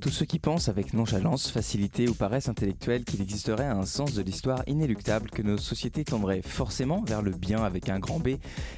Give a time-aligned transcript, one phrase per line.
[0.00, 4.22] Tous ceux qui pensent avec nonchalance, facilité ou paresse intellectuelle qu'il existerait un sens de
[4.22, 8.36] l'histoire inéluctable, que nos sociétés tendraient forcément vers le bien avec un grand B,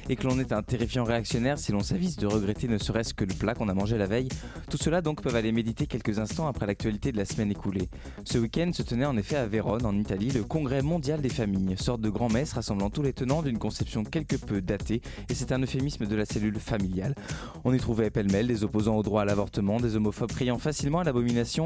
[0.09, 3.23] et que l'on est un terrifiant réactionnaire si l'on s'avise de regretter ne serait-ce que
[3.23, 4.27] le plat qu'on a mangé la veille,
[4.69, 7.87] tout cela donc peuvent aller méditer quelques instants après l'actualité de la semaine écoulée.
[8.25, 11.77] Ce week-end se tenait en effet à Vérone, en Italie, le Congrès mondial des familles,
[11.77, 15.61] sorte de grand-messe rassemblant tous les tenants d'une conception quelque peu datée, et c'est un
[15.61, 17.15] euphémisme de la cellule familiale.
[17.63, 21.05] On y trouvait pêle-mêle des opposants au droit à l'avortement, des homophobes criant facilement à
[21.05, 21.12] la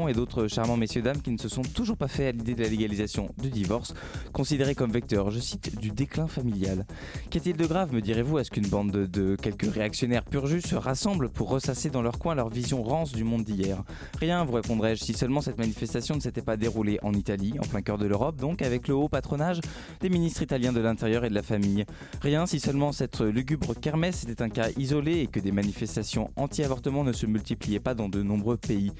[0.08, 2.62] et d'autres charmants messieurs dames qui ne se sont toujours pas fait à l'idée de
[2.62, 3.94] la légalisation du divorce,
[4.32, 6.86] considéré comme vecteur, je cite, du déclin familial.
[7.30, 10.74] Qu'est-il de grave, me direz-vous, à ce qu'une bande de, quelques réactionnaires pur jus se
[10.74, 13.82] rassemble pour ressasser dans leur coin leur vision rance du monde d'hier?
[14.20, 17.80] Rien, vous répondrai-je, si seulement cette manifestation ne s'était pas déroulée en Italie, en plein
[17.80, 19.60] cœur de l'Europe, donc avec le haut patronage
[20.00, 21.86] des ministres italiens de l'Intérieur et de la Famille.
[22.20, 27.04] Rien, si seulement cette lugubre kermesse était un cas isolé et que des manifestations anti-avortement
[27.04, 28.92] ne se multipliaient pas dans de nombreux pays.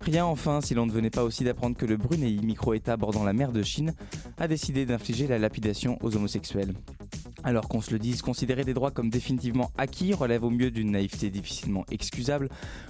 [0.00, 3.32] Rien enfin si l'on ne venait pas aussi d'apprendre que le Brunei, micro-État bordant la
[3.32, 3.94] mer de Chine,
[4.38, 6.74] a décidé d'infliger la lapidation aux homosexuels.
[7.44, 10.90] Alors qu'on se le dise, considérer des droits comme définitivement acquis relève au mieux d'une
[10.90, 12.48] naïveté difficilement excusable,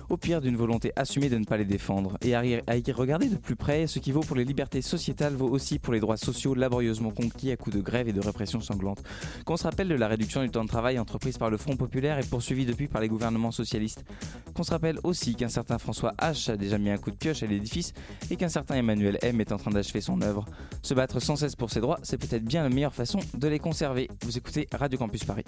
[0.09, 2.17] au pire d'une volonté assumée de ne pas les défendre.
[2.23, 5.49] Et à y regarder de plus près, ce qui vaut pour les libertés sociétales vaut
[5.49, 9.03] aussi pour les droits sociaux laborieusement conquis à coups de grève et de répression sanglante.
[9.45, 12.19] Qu'on se rappelle de la réduction du temps de travail entreprise par le Front populaire
[12.19, 14.05] et poursuivie depuis par les gouvernements socialistes.
[14.55, 17.43] Qu'on se rappelle aussi qu'un certain François H a déjà mis un coup de pioche
[17.43, 17.93] à l'édifice
[18.31, 20.45] et qu'un certain Emmanuel M est en train d'achever son œuvre.
[20.83, 23.59] Se battre sans cesse pour ses droits, c'est peut-être bien la meilleure façon de les
[23.59, 24.09] conserver.
[24.23, 25.45] Vous écoutez Radio Campus Paris.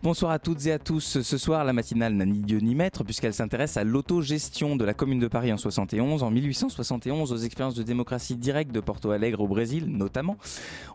[0.00, 1.22] Bonsoir à toutes et à tous.
[1.22, 4.94] Ce soir, la matinale n'a ni Dieu ni maître puisqu'elle s'intéresse à l'autogestion de la
[4.94, 9.40] commune de Paris en 71, en 1871, aux expériences de démocratie directe de Porto Alegre
[9.40, 10.36] au Brésil notamment.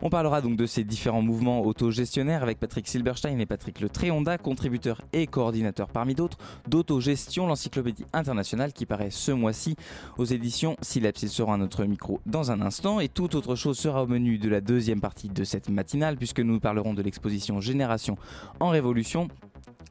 [0.00, 4.38] On parlera donc de ces différents mouvements autogestionnaires avec Patrick Silberstein et Patrick Le Tréonda,
[4.38, 9.76] contributeurs et coordinateurs parmi d'autres d'autogestion, l'encyclopédie internationale qui paraît ce mois-ci
[10.16, 11.24] aux éditions Sileps.
[11.24, 14.38] Il sera à notre micro dans un instant et toute autre chose sera au menu
[14.38, 18.16] de la deuxième partie de cette matinale puisque nous parlerons de l'exposition Génération
[18.60, 18.93] en Révolution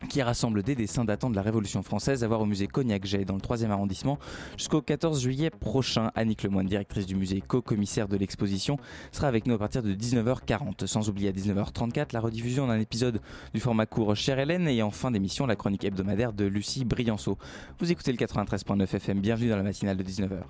[0.09, 3.36] qui rassemble des dessins datant de la Révolution française à voir au musée Cognac-Jay dans
[3.36, 4.19] le 3e arrondissement
[4.58, 6.12] jusqu'au 14 juillet prochain.
[6.16, 8.78] Annick Lemoine, directrice du musée, co-commissaire de l'exposition,
[9.12, 10.86] sera avec nous à partir de 19h40.
[10.86, 13.22] Sans oublier à 19h34 la rediffusion d'un épisode
[13.53, 17.38] du format court Chère Hélène et en fin d'émission la chronique hebdomadaire de Lucie Brianceau.
[17.80, 20.42] Vous écoutez le 93.9 FM, bienvenue dans la matinale de 19h.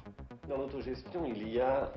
[0.49, 1.91] Dans l'autogestion, il y a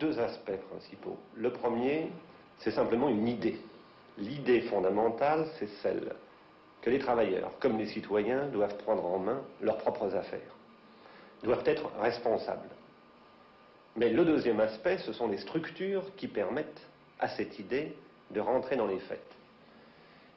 [0.00, 1.18] deux aspects principaux.
[1.36, 2.10] Le premier,
[2.58, 3.60] c'est simplement une idée
[4.18, 6.14] L'idée fondamentale, c'est celle
[6.82, 10.56] que les travailleurs, comme les citoyens, doivent prendre en main leurs propres affaires,
[11.42, 12.68] doivent être responsables.
[13.96, 16.86] Mais le deuxième aspect, ce sont les structures qui permettent
[17.20, 17.94] à cette idée
[18.30, 19.20] de rentrer dans les faits.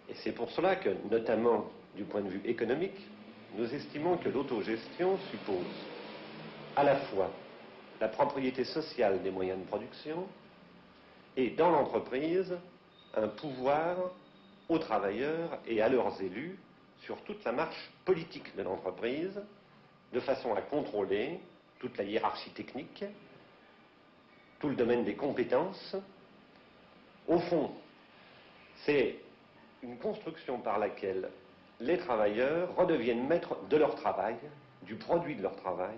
[0.10, 1.66] Et c'est pour cela que, notamment
[1.96, 3.08] du point de vue économique,
[3.56, 5.66] nous estimons que l'autogestion suppose
[6.76, 7.32] à la fois
[8.02, 10.28] la propriété sociale des moyens de production
[11.38, 12.56] et dans l'entreprise
[13.16, 13.98] un pouvoir
[14.70, 16.58] aux travailleurs et à leurs élus
[17.02, 19.42] sur toute la marche politique de l'entreprise,
[20.14, 21.40] de façon à contrôler
[21.80, 23.06] toute la hiérarchie technique,
[24.60, 25.96] tout le domaine des compétences.
[27.28, 27.72] Au fond,
[28.86, 29.20] c'est
[29.84, 31.30] une construction par laquelle
[31.80, 34.38] les travailleurs redeviennent maîtres de leur travail,
[34.84, 35.98] du produit de leur travail,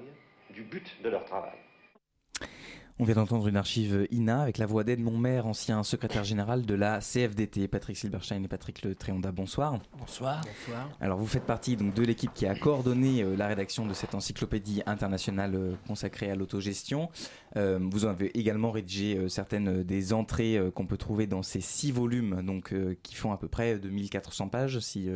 [0.49, 1.57] du but de leur travail.
[2.99, 6.73] On vient d'entendre une archive INA avec la voix d'Edmond Maire, ancien secrétaire général de
[6.73, 7.67] la CFDT.
[7.67, 9.77] Patrick Silberstein et Patrick Le Tréonda, bonsoir.
[9.99, 10.41] Bonsoir.
[10.41, 10.89] Bonsoir.
[10.99, 14.15] Alors vous faites partie donc de l'équipe qui a coordonné euh, la rédaction de cette
[14.15, 17.11] encyclopédie internationale euh, consacrée à l'autogestion.
[17.55, 22.41] Euh, vous avez également rédigé certaines des entrées qu'on peut trouver dans ces six volumes,
[22.41, 22.73] donc
[23.03, 25.09] qui font à peu près 2400 pages, si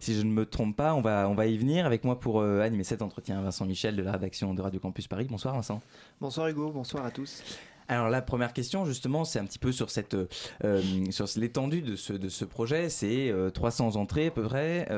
[0.00, 0.94] si je ne me trompe pas.
[0.94, 3.40] On va on va y venir avec moi pour animer cet entretien.
[3.42, 5.26] Vincent Michel de la rédaction de Radio Campus Paris.
[5.30, 5.80] Bonsoir Vincent.
[6.18, 6.70] Bonsoir Hugo.
[6.70, 7.42] Bonsoir à tous.
[7.88, 10.16] Alors la première question justement c'est un petit peu sur cette
[10.64, 12.88] euh, sur l'étendue de ce de ce projet.
[12.88, 14.88] C'est 300 euh, entrées à peu près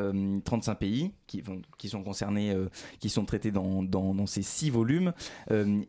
[0.44, 2.56] 35 euh, pays qui vont qui sont concernés
[3.00, 5.12] qui sont traités dans, dans, ces six volumes.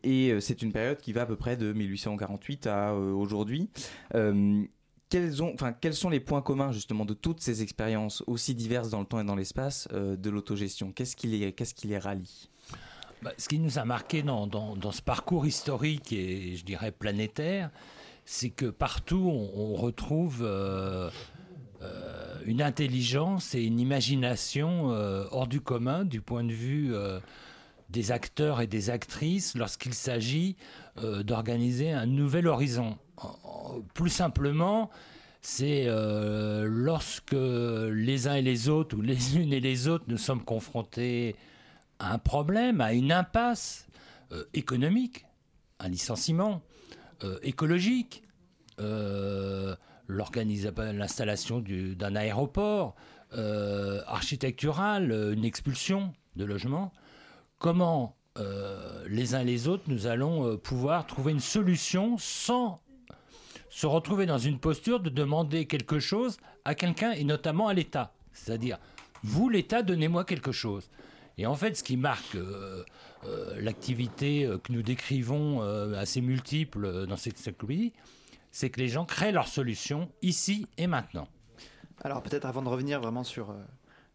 [0.02, 3.70] Et c'est une période qui va à peu près de 1848 à aujourd'hui.
[5.08, 9.20] Quels sont les points communs justement de toutes ces expériences aussi diverses dans le temps
[9.20, 10.92] et dans l'espace de l'autogestion?
[10.92, 12.50] Qu'est-ce qui les, qu'est-ce qui les rallie?
[13.22, 14.48] Bah, ce qui nous a marqué dans,
[14.92, 17.70] ce parcours historique et je dirais planétaire,
[18.24, 21.10] c'est que partout on, retrouve euh,
[21.82, 26.94] euh, une intelligence et une imagination euh, hors du commun du point de vue
[27.90, 30.56] des acteurs et des actrices lorsqu'il s'agit
[30.96, 32.96] d'organiser un nouvel horizon.
[33.92, 34.90] Plus simplement,
[35.42, 40.42] c'est lorsque les uns et les autres, ou les unes et les autres, nous sommes
[40.42, 41.36] confrontés
[42.00, 43.86] un problème, à une impasse
[44.32, 45.26] euh, économique,
[45.78, 46.62] un licenciement
[47.22, 48.22] euh, écologique,
[48.80, 49.76] euh,
[50.08, 52.96] l'installation d'un aéroport
[54.08, 56.92] architectural, une expulsion de logements.
[57.58, 58.16] Comment
[59.06, 62.80] les uns les autres nous allons pouvoir trouver une solution sans
[63.68, 68.12] se retrouver dans une posture de demander quelque chose à quelqu'un et notamment à l'État.
[68.32, 68.78] C'est-à-dire,
[69.22, 70.90] vous, l'État, donnez-moi quelque chose.
[71.38, 72.84] Et en fait, ce qui marque euh,
[73.24, 75.62] euh, l'activité euh, que nous décrivons
[75.94, 77.92] assez multiple dans cette encyclopédie,
[78.50, 81.28] c'est que les gens créent leurs solutions ici et maintenant.
[82.02, 83.54] Alors peut-être avant de revenir vraiment sur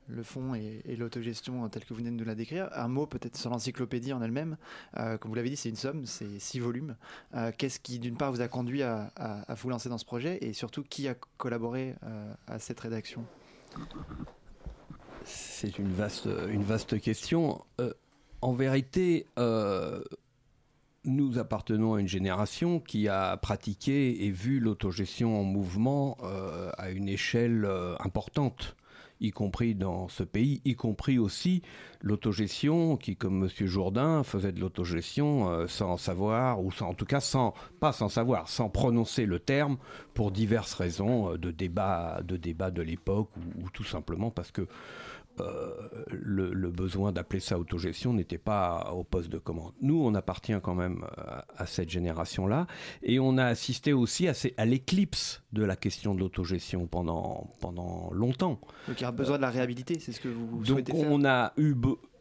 [0.08, 3.38] le fond et, l'autogestion tel que vous venez de nous la décrire, un mot peut-être
[3.38, 4.58] sur l'encyclopédie en elle-même.
[4.94, 6.96] comme vous l'avez dit, c'est une somme, c'est six volumes.
[7.58, 9.12] Qu'est-ce qui, d'une part, vous a conduit à,
[9.56, 11.96] vous lancer dans ce projet et surtout qui a collaboré
[12.48, 13.26] à cette rédaction?
[15.26, 17.64] C'est une vaste, question.
[17.82, 17.94] Euh,
[18.42, 20.04] en vérité, euh,
[21.04, 26.92] nous appartenons à une génération qui a pratiqué et vu l'autogestion en mouvement euh, à
[26.92, 27.68] une échelle
[28.00, 28.76] importante
[29.22, 31.62] y compris dans ce pays, y compris aussi
[32.02, 33.66] l'autogestion, qui, comme M.
[33.66, 38.68] Jourdain, faisait de l'autogestion sans savoir, ou en tout cas sans, pas sans savoir, sans
[38.70, 39.78] prononcer le terme,
[40.14, 43.30] pour diverses raisons de, débat de l'époque,
[43.64, 44.68] ou, tout simplement parce que
[45.40, 45.72] euh,
[46.10, 49.74] le, besoin d'appeler ça autogestion n'était pas au poste de commande.
[49.82, 52.68] Nous, on appartient quand même euh, à, cette génération-là,
[53.04, 58.10] et on a assisté aussi à, à l'éclipse de la question de l'autogestion pendant, pendant
[58.12, 58.60] longtemps.
[58.88, 61.12] Donc il y a besoin de la réhabilité, c'est ce que vous Donc souhaitez faire
[61.12, 61.76] on a eu,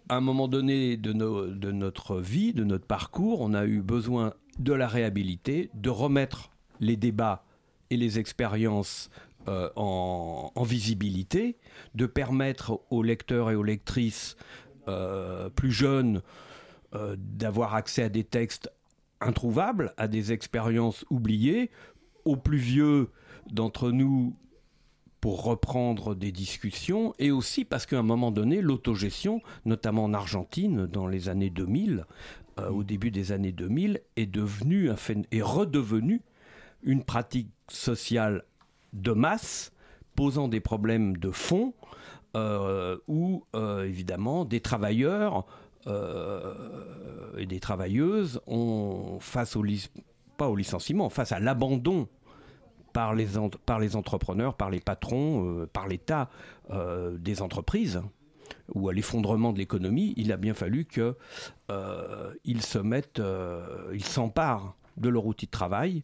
[0.09, 4.35] à un moment donné de, de notre vie, de notre parcours, on a eu besoin
[4.59, 6.51] de la réhabilité, de remettre
[6.81, 7.45] les débats
[7.91, 9.11] et les expériences
[9.47, 11.59] euh, en, visibilité,
[11.95, 14.37] de permettre aux lecteurs et aux lectrices
[14.89, 16.23] euh, plus jeunes
[16.95, 18.73] euh, d'avoir accès à des textes
[19.21, 21.71] introuvables, à des expériences oubliées,
[22.25, 23.11] aux plus vieux
[23.51, 24.35] d'entre nous
[25.21, 30.87] pour reprendre des discussions, et aussi parce qu'à un moment donné, l'autogestion, notamment en Argentine
[30.87, 32.07] dans les années 2000,
[32.71, 34.91] au début des années 2000, est devenue,
[35.33, 36.23] est redevenue
[36.83, 38.45] une pratique sociale
[38.95, 39.73] de masse
[40.17, 41.75] posant des problèmes de fond
[42.37, 45.47] euh, où euh, évidemment des travailleurs
[45.87, 46.53] euh,
[47.37, 48.41] et des travailleuses
[49.21, 49.65] face au
[50.37, 52.09] pas licenciement, face à l'abandon
[52.93, 53.29] par les,
[53.67, 56.29] par les entrepreneurs, par les patrons, par l'État
[57.19, 58.03] des entreprises
[58.75, 63.23] ou à l'effondrement de l'économie, il a bien fallu qu'ils se mettent,
[63.93, 66.03] ils s'emparent de leur outil de travail,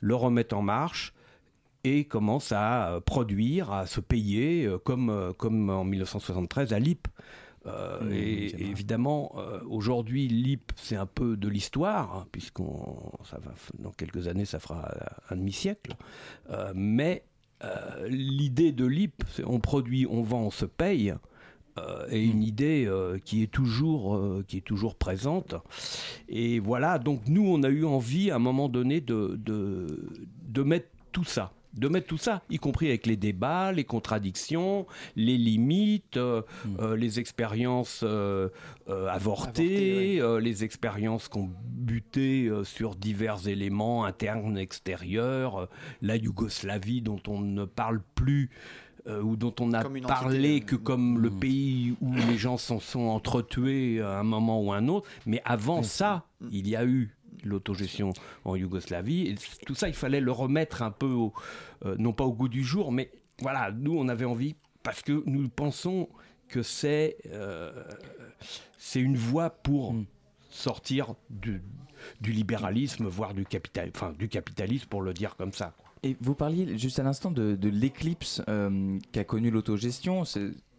[0.00, 1.14] le remettent en marche,
[1.84, 6.78] et commence à euh, produire, à se payer, euh, comme, euh, comme en 1973 à
[6.78, 7.08] LIP.
[8.10, 9.34] Et, évidemment,
[9.68, 14.58] aujourd'hui, LIP, c'est un peu de l'histoire, hein, puisqu'on, ça va, dans quelques années, ça
[14.58, 14.90] fera
[15.28, 15.94] un demi-siècle.
[16.74, 17.22] mais
[18.08, 21.12] l'idée de LIP, c'est on produit, on vend, on se paye,
[22.08, 22.42] est une mmh.
[22.42, 22.90] idée
[23.26, 25.54] qui est toujours qui est toujours présente
[26.28, 30.10] et voilà donc nous on a eu envie à un moment donné de, de,
[30.42, 34.86] de mettre tout ça de mettre tout ça, y compris avec les débats, les contradictions,
[35.16, 36.76] les limites, euh, hmm.
[36.80, 38.48] euh, les expériences euh,
[39.08, 45.68] avortées, les expériences qui ont buté sur divers éléments internes, extérieurs,
[46.02, 48.50] la Yougoslavie dont on ne parle plus.
[49.08, 51.40] ou dont on a parlé que comme le hmm.
[51.40, 55.08] pays où les gens s'en sont entretués à un moment ou à un autre.
[55.24, 58.12] Mais avant ça, il y a eu l'autogestion
[58.44, 59.28] en Yougoslavie.
[59.28, 59.34] Et
[59.66, 61.16] tout ça, il fallait le remettre un peu,
[61.84, 65.22] euh, non pas au goût du jour, mais voilà, nous, on avait envie, parce que
[65.26, 66.08] nous pensons
[66.48, 67.70] que c'est euh,
[68.76, 70.06] c'est une voie pour mm.
[70.50, 71.62] sortir du,
[72.20, 75.74] du, libéralisme, voire du, capital, enfin, du capitalisme, pour le dire comme ça.
[76.02, 80.24] Et vous parliez juste à l'instant de, de l'éclipse euh, qu'a connue l'autogestion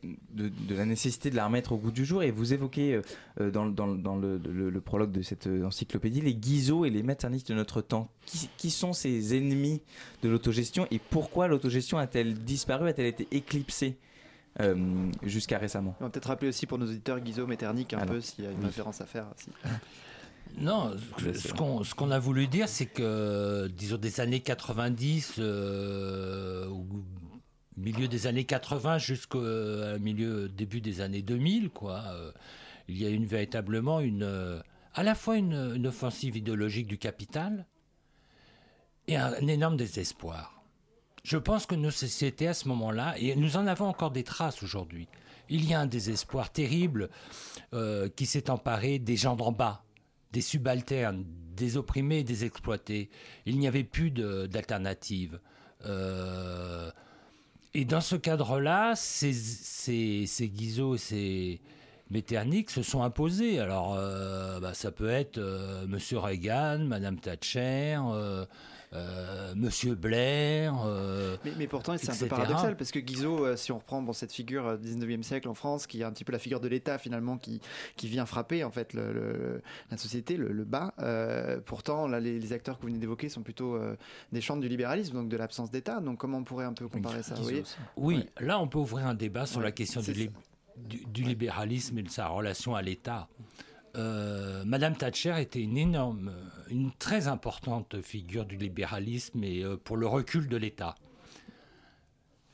[0.03, 2.23] de, la nécessité de la remettre au goût du jour.
[2.23, 2.99] Et vous évoquez
[3.39, 8.09] dans, le, prologue de cette encyclopédie les guizots et les méternistes de notre temps.
[8.25, 9.81] Qui, qui sont ces ennemis
[10.21, 13.97] de l'autogestion et pourquoi l'autogestion a-t-elle disparu, a-t-elle été éclipsée
[15.23, 15.95] jusqu'à récemment?
[15.99, 18.51] On va peut-être rappeler aussi pour nos auditeurs Guizot, Metternich un peu s'il y a
[18.51, 19.27] une référence à faire.
[20.57, 26.67] Non, ce qu'on a voulu dire, c'est que, disons, des années 90, euh,
[27.81, 32.31] milieu des années 80 jusqu'au euh, milieu, début des années 2000, quoi, euh,
[32.87, 34.61] il y a une véritablement une,
[34.93, 37.65] à la fois une, offensive idéologique du capital
[39.07, 40.63] et un, énorme désespoir.
[41.23, 44.63] Je pense que nos sociétés à ce moment-là, et nous en avons encore des traces
[44.63, 45.07] aujourd'hui,
[45.49, 47.09] il y a un désespoir terrible
[48.15, 49.83] qui s'est emparé des gens d'en bas,
[50.31, 53.09] des subalternes, des opprimés, des exploités.
[53.45, 55.39] Il n'y avait plus d'alternative.
[55.85, 56.91] Euh,
[57.73, 60.49] et dans ce cadre-là, ces, ces, ces
[60.97, 61.59] ces
[62.11, 63.59] Metternich se sont imposés.
[63.59, 67.97] Alors, euh, bah, ça peut être euh, Monsieur Reagan, Madame Thatcher,
[68.93, 70.75] euh, Monsieur Blair.
[70.85, 74.11] Euh, mais, pourtant, c'est un peu paradoxal parce que Guizot, euh, si on reprend bon,
[74.11, 76.67] cette figure du 19e siècle en France, qui est un petit peu la figure de
[76.67, 77.61] l'État finalement, qui,
[77.95, 80.93] qui vient frapper en fait le, la société, le, bas.
[81.65, 83.79] pourtant, là, les, acteurs que vous venez d'évoquer sont plutôt
[84.33, 86.01] des chants du libéralisme, donc de l'absence d'État.
[86.01, 87.35] Donc, comment on pourrait un peu comparer ça
[87.95, 90.29] Oui, là, on peut ouvrir un débat sur la question du,
[90.77, 93.27] du, libéralisme et de sa relation à l'État.
[93.97, 96.33] Euh, Madame Thatcher était une énorme,
[96.69, 100.95] une très importante figure du libéralisme et euh, pour le recul de l'État.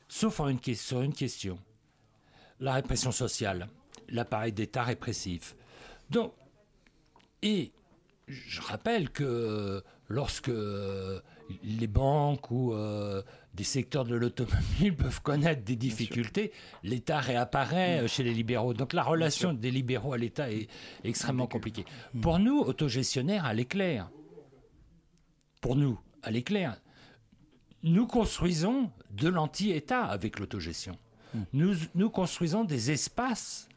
[0.08, 1.60] Sauf en sur une question
[2.60, 3.70] la répression sociale,
[4.10, 5.56] l'appareil d'État répressif.
[6.10, 6.34] Donc,
[7.44, 7.72] et
[8.28, 10.52] je rappelle que lorsque
[11.64, 13.22] les banques ou euh,
[13.58, 18.08] des secteurs de l'automobile peuvent connaître des difficultés, l'État réapparaît mm.
[18.08, 18.74] chez les libéraux.
[18.74, 20.70] Donc la relation des libéraux à l'État est
[21.04, 21.84] extrêmement compliquée.
[22.14, 22.22] Mm.
[22.22, 24.10] Pour nous, autogestionnaires, à l'éclair,
[25.60, 26.80] pour nous, à l'éclair,
[27.84, 30.96] nous construisons de l'anti-État avec l'autogestion.
[31.34, 31.40] Mm.
[31.54, 33.68] Nous, nous construisons des espaces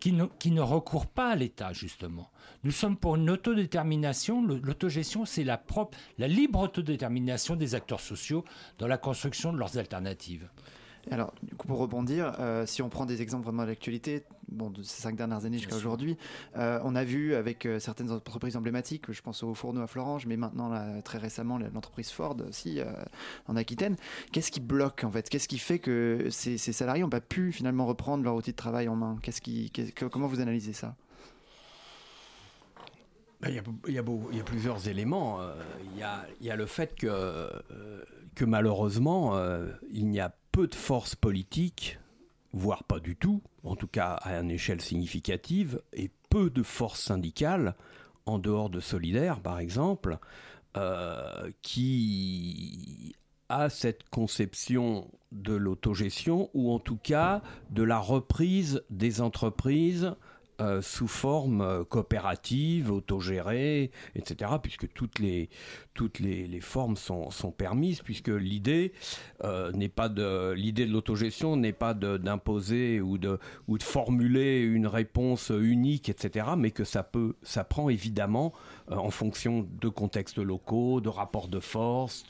[0.00, 2.30] qui ne, qui ne recourent pas à l'État, justement.
[2.62, 4.42] Nous sommes pour une autodétermination.
[4.44, 8.44] L'autogestion, c'est la, propre, la libre autodétermination des acteurs sociaux
[8.78, 10.48] dans la construction de leurs alternatives.
[11.10, 14.70] Alors, du coup, pour rebondir, euh, si on prend des exemples vraiment de l'actualité, bon,
[14.70, 16.16] de ces cinq dernières années jusqu'à aujourd'hui,
[16.56, 20.26] euh, on a vu avec euh, certaines entreprises emblématiques, je pense au Fourneau à Florange,
[20.26, 22.80] mais maintenant, là, très récemment, l'entreprise Ford aussi
[23.46, 23.96] en Aquitaine,
[24.32, 25.28] qu'est-ce qui bloque en fait?
[25.28, 28.88] Qu'est-ce qui fait que ces, salariés n'ont pas pu finalement reprendre leur outil de travail
[28.88, 29.18] en main?
[29.22, 29.70] Qu'est-ce qui,
[30.10, 30.96] Comment vous analysez ça?
[33.40, 35.40] Ben, il y, a, il, y a plusieurs éléments.
[35.92, 37.50] Il y a, il y a le fait que,
[38.34, 39.38] que malheureusement,
[39.90, 41.98] il y a peu de forces politiques,
[42.52, 47.00] voire pas du tout, en tout cas à une échelle significative, et peu de forces
[47.00, 47.74] syndicales,
[48.24, 50.16] en dehors de Solidaire par exemple,
[51.62, 53.16] qui
[53.48, 60.14] a cette conception de l'autogestion, ou en tout cas de la reprise des entreprises
[60.60, 65.48] euh, sous forme euh, coopérative, autogérée, etc., puisque toutes les,
[65.94, 68.92] toutes les, formes sont, sont, permises, puisque l'idée
[69.42, 74.60] euh, n'est pas de l'idée de l'autogestion n'est pas d'imposer ou de, ou de formuler
[74.60, 78.52] une réponse unique, etc., mais que ça peut, ça prend évidemment
[78.90, 82.24] en fonction de contextes locaux, de rapports de force,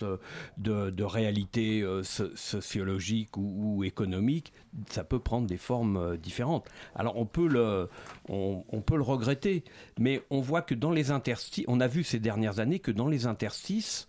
[0.58, 4.52] de, de réalités sociologiques ou, ou économiques,
[4.90, 6.68] ça peut prendre des formes différentes.
[6.94, 7.88] Alors on peut le
[8.28, 9.64] on, peut le regretter,
[9.98, 13.08] mais on voit que dans les interstices, on a vu ces dernières années que dans
[13.08, 14.08] les interstices,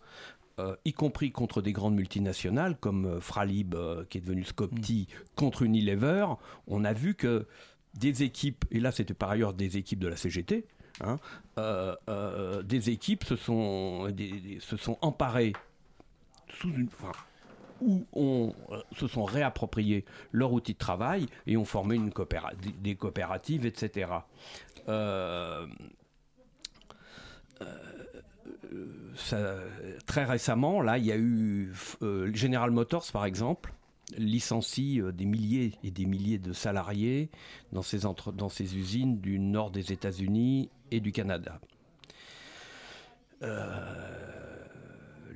[0.60, 5.08] euh, y compris contre des grandes multinationales comme euh, Fralib, euh, qui est devenu Scopti,
[5.10, 5.24] mm.
[5.36, 6.28] contre Unilever,
[6.68, 7.46] on a vu que
[7.94, 10.66] des équipes, et là c'était par ailleurs des équipes de la CGT,
[11.02, 11.18] hein,
[12.64, 14.08] des équipes se sont,
[15.02, 15.54] emparées
[16.50, 16.90] sous une,
[17.82, 22.00] où euh, se sont réappropriés leur outil de travail et ont formé
[22.82, 24.12] des coopératives, etc.
[24.88, 25.68] Euh,
[29.34, 29.70] euh,
[30.06, 31.74] très récemment, là, il y a eu
[32.34, 33.74] General Motors, par exemple,
[34.18, 37.30] licencie des milliers et des milliers de salariés
[37.72, 37.82] dans
[38.34, 41.60] dans ces usines du nord des États-Unis du Canada.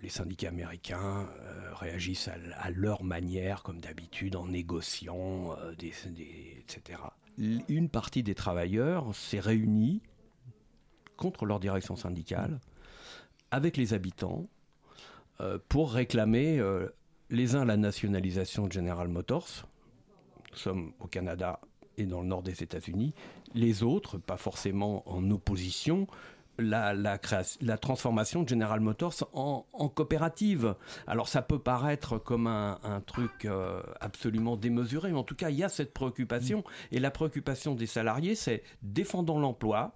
[0.02, 1.28] les syndicats américains
[1.80, 5.94] réagissent à, leur manière, comme d'habitude, en négociant, euh, des,
[6.60, 7.00] etc.
[7.38, 10.02] Une partie des travailleurs s'est réunie
[11.16, 12.60] contre leur direction syndicale,
[13.52, 14.48] avec les habitants,
[15.42, 16.90] euh, pour réclamer euh,
[17.30, 19.68] les uns la nationalisation de General Motors,
[20.52, 21.60] Nous sommes au Canada
[21.98, 23.14] et dans le nord des États-Unis.
[23.56, 26.08] Les autres, pas forcément en opposition,
[26.60, 27.20] la, la,
[27.62, 30.76] la, transformation de General Motors en, en, coopérative.
[31.08, 35.50] Alors ça peut paraître comme un, un truc euh, absolument démesuré, mais en tout cas
[35.50, 36.64] il y a cette préoccupation.
[36.92, 39.96] Et la préoccupation des salariés, c'est défendons l'emploi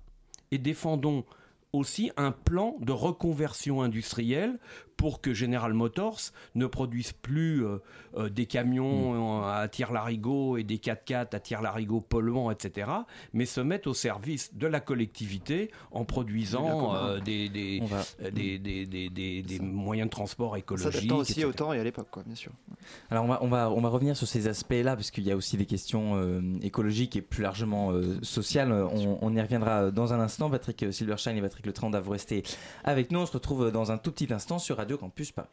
[0.52, 1.26] et défendons
[1.74, 4.60] aussi un plan de reconversion industrielle
[4.98, 6.20] pour que General Motors
[6.56, 7.80] ne produise plus euh,
[8.16, 9.44] euh, des camions mm.
[9.46, 12.90] à tire-larigot et des 4x4 à tire-larigot polluants, etc.,
[13.34, 17.82] mais se mette au service de la collectivité en produisant euh, des, des,
[18.32, 21.10] des, des, des, moyens de transport écologiques.
[21.10, 22.52] Ça aussi au temps et à l'époque, quoi, bien sûr.
[23.10, 25.36] Alors on va, on va, on va revenir sur ces aspects-là, parce qu'il y a
[25.36, 26.22] aussi des questions
[26.62, 28.72] écologiques et plus largement sociales.
[28.72, 30.50] On, on, y reviendra dans un instant.
[30.50, 32.44] Patrick Silverstein et Patrick Le vous restez
[32.84, 33.20] avec nous.
[33.20, 35.48] On se retrouve dans un tout petit instant sur Radio Campus Paris.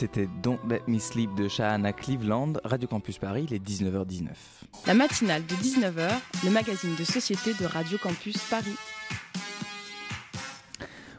[0.00, 4.28] C'était Don't Let Me Sleep de Shahana Cleveland, Radio Campus Paris, il est 19h19.
[4.86, 6.08] La matinale de 19h,
[6.42, 8.76] le magazine de société de Radio Campus Paris.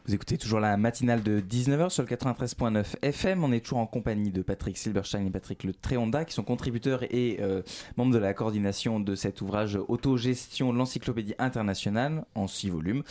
[0.08, 3.44] Vous écoutez toujours la matinale de 19h sur le 93.9 FM.
[3.44, 7.04] On est toujours en compagnie de Patrick Silberstein et Patrick Le Tréonda, qui sont contributeurs
[7.04, 7.62] et euh,
[7.98, 13.04] membres de la coordination de cet ouvrage Autogestion, l'encyclopédie internationale, en six volumes,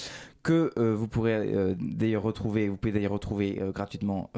[0.43, 4.33] que euh, vous pourrez euh, d'ailleurs retrouver, vous pouvez d'ailleurs retrouver gratuitement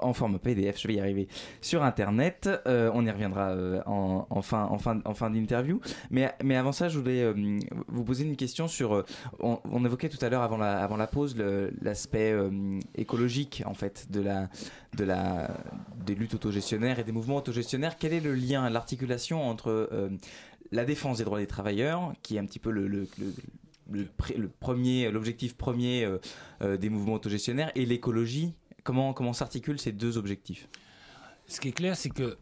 [0.00, 1.28] en forme PDF, je vais y arriver,
[1.60, 2.48] sur Internet.
[2.66, 5.80] Euh, on y reviendra euh, en, fin, en fin, en fin d'interview.
[6.10, 9.04] Mais, mais avant ça, je voulais euh, vous poser une question sur...
[9.40, 11.36] On, évoquait tout à l'heure avant la, avant la pause
[11.80, 12.34] l'aspect
[12.94, 14.48] écologique, en fait, de la,
[14.96, 15.50] de la,
[16.04, 17.96] des luttes autogestionnaires et des mouvements autogestionnaires.
[17.96, 19.88] Quel est le lien, l'articulation entre
[20.72, 23.08] la défense des droits des travailleurs, qui est un petit peu le, le,
[23.90, 26.06] le premier, l'objectif premier
[26.60, 28.54] des mouvements autogestionnaires et l'écologie
[28.88, 30.66] Comment, s'articulent ces deux objectifs?
[31.46, 32.38] Ce qui est clair, c'est que,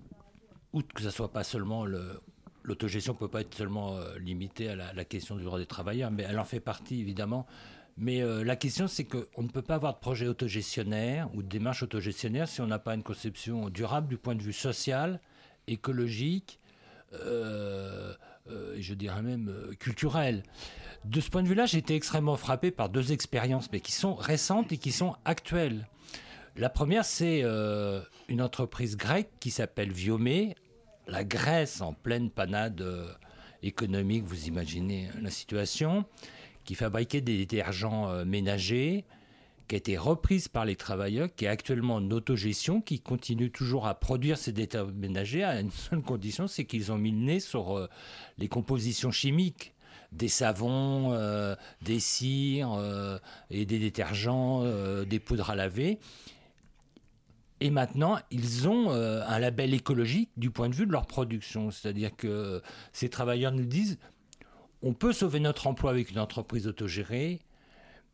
[0.73, 2.21] outre que ça soit pas seulement le,
[2.63, 6.13] l'autogestion ne peut pas être seulement euh, limitée à la, question du droit des travailleurs,
[6.13, 7.49] mais elle en fait partie évidemment.
[7.97, 11.49] Mais euh, la question, c'est qu'on ne peut pas avoir de projet autogestionnaire ou de
[11.49, 15.21] démarche autogestionnaire si on n'a pas une conception durable du point de vue social,
[15.67, 16.61] écologique,
[17.13, 18.15] euh,
[18.79, 20.45] je dirais même culturel.
[21.05, 24.15] De ce point de vue-là, j'ai été extrêmement frappé par deux expériences, mais qui sont
[24.15, 25.89] récentes et qui sont actuelles.
[26.57, 30.55] La première, c'est euh, une entreprise grecque qui s'appelle Viomé,
[31.07, 32.83] la Grèce en pleine panade
[33.63, 36.05] économique, vous imaginez la situation,
[36.65, 39.05] qui fabriquait des détergents ménagers,
[39.69, 43.87] qui a été reprise par les travailleurs, qui est actuellement en autogestion, qui continue toujours
[43.87, 47.41] à produire ces détergents ménagers à une seule condition, c'est qu'ils ont mis le nez
[47.41, 47.89] sur
[48.39, 49.75] les compositions chimiques
[50.13, 53.19] des savons, euh, des cires euh,
[53.51, 55.99] et des détergents, euh, des poudres à laver.
[57.61, 61.71] Et maintenant, ils ont un label écologique du point de vue de leur production.
[61.71, 62.61] C'est-à-dire que
[62.93, 63.99] ces travailleurs nous disent,
[64.83, 67.41] on peut sauver notre emploi avec une entreprise autogérée,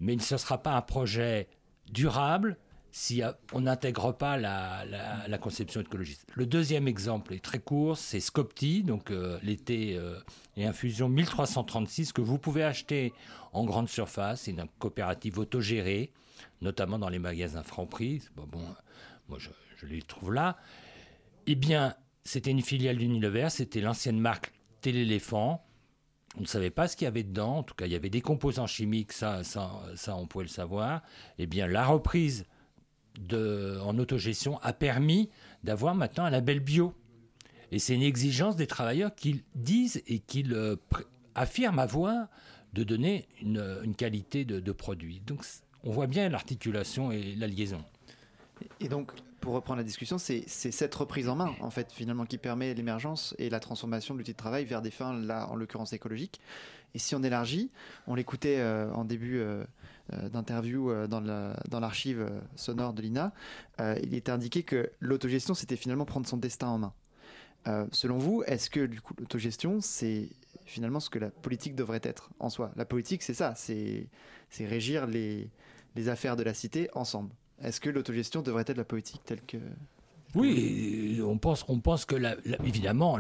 [0.01, 1.49] mais ce ne sera pas un projet
[1.91, 2.57] durable
[2.93, 6.27] si on n'intègre pas la, conception écologiste.
[6.35, 10.19] Le deuxième exemple est très court, c'est Scopti, donc euh, l'été euh,
[10.57, 13.15] et infusion 1336 que vous pouvez acheter
[13.53, 16.13] en grande surface, c'est une coopérative autogérée,
[16.61, 18.29] notamment dans les magasins Franprix.
[18.37, 18.47] Bon
[19.29, 19.51] moi je,
[19.87, 20.57] les trouve là.
[21.47, 25.65] Eh bien, c'était une filiale d'Unilever, c'était l'ancienne marque Téléléphant.
[26.37, 27.59] On ne savait pas ce qu'il y avait dedans.
[27.59, 30.51] En tout cas, il y avait des composants chimiques, ça, ça, ça on pouvait le
[30.51, 31.03] savoir.
[31.39, 32.47] Eh bien, la reprise
[33.31, 35.31] en autogestion a permis
[35.65, 36.95] d'avoir maintenant un label bio.
[37.71, 40.77] Et c'est une exigence des travailleurs qu'ils disent et qu'ils euh,
[41.35, 42.29] affirment avoir
[42.75, 45.21] de donner une, qualité de, produit.
[45.21, 45.45] Donc
[45.83, 47.85] on voit bien l'articulation et la liaison.
[48.81, 52.39] Et donc, pour reprendre la discussion, c'est cette reprise en main, en fait, finalement, qui
[52.39, 55.93] permet l'émergence et la transformation de l'outil de travail vers des fins, là, en l'occurrence
[55.93, 56.41] écologiques.
[56.95, 57.71] Et si on élargit,
[58.07, 59.65] on l'écoutait euh, en début euh,
[60.13, 63.33] euh, d'interview euh, dans l'archive euh, sonore de l'INA,
[64.03, 66.93] il était indiqué que l'autogestion, c'était finalement prendre son destin en main.
[67.93, 68.81] selon vous, est-ce que
[69.19, 70.29] l'autogestion, c'est
[70.67, 72.73] finalement ce que la politique devrait être en soi?
[72.77, 74.09] La politique, c'est ça, c'est
[74.61, 75.51] régir les,
[75.97, 77.31] les affaires de la cité ensemble.
[77.63, 79.59] Est-ce que l'autogestion devrait être la politique telle que...
[80.35, 81.65] Oui, on pense,
[82.07, 82.17] que,
[82.65, 83.19] évidemment,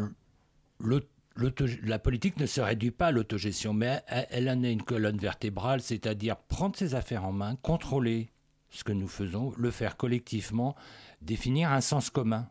[0.81, 5.83] la politique ne se réduit pas à l'autogestion, mais elle, en est une colonne vertébrale,
[5.83, 8.31] c'est-à-dire prendre ses affaires en main, contrôler
[8.71, 10.75] ce que nous faisons, le faire collectivement,
[11.21, 12.49] définir un sens commun,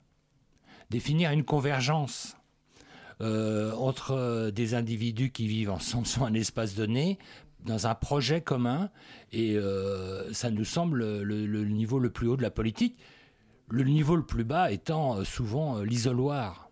[0.92, 2.38] définir une convergence
[3.22, 7.18] euh, entre euh, des individus qui vivent ensemble sur un espace donné,
[7.66, 8.90] dans un projet commun,
[9.32, 12.98] et euh, ça nous semble le, niveau le plus haut de la politique,
[13.70, 16.70] le niveau le plus bas étant souvent l'isoloir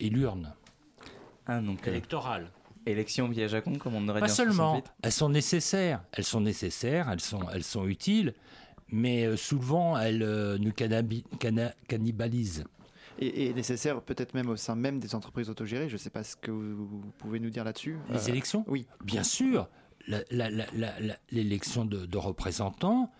[0.00, 0.54] et l'urne.
[1.46, 2.50] Ah, donc, euh, électorale.
[2.84, 4.82] Élection via Jacon, comme on aurait Pas seulement.
[5.02, 6.02] Elles sont nécessaires.
[6.12, 7.08] Elles sont nécessaires.
[7.10, 8.34] Elles sont, elles sont utiles.
[8.88, 12.64] Mais euh, souvent, elles euh, nous cannibalisent.
[13.18, 15.88] Et, nécessaires peut-être même au sein même des entreprises autogérées.
[15.88, 17.98] Je ne sais pas ce que vous, pouvez nous dire là-dessus.
[18.10, 18.64] Les élections?
[18.66, 18.86] Oui.
[19.04, 19.68] Bien sûr.
[21.30, 23.10] L'élection de, de, représentants.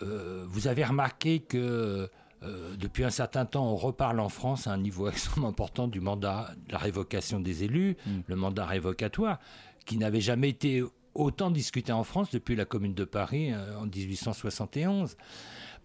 [0.00, 2.10] vous avez remarqué que
[2.42, 6.00] euh, depuis un certain temps, on reparle en France à un niveau extrêmement important du
[6.00, 8.10] mandat, de la révocation des élus, mm.
[8.26, 9.38] le mandat révocatoire,
[9.84, 10.82] qui n'avait jamais été
[11.14, 15.16] autant discuté en France depuis la Commune de Paris euh, en 1871.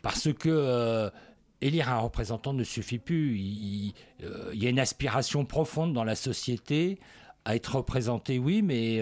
[0.01, 1.09] Parce que euh,
[1.61, 3.37] élire un représentant ne suffit plus.
[3.37, 3.93] Il,
[4.53, 6.99] y a une aspiration profonde dans la société
[7.45, 8.99] à être représenté, oui, mais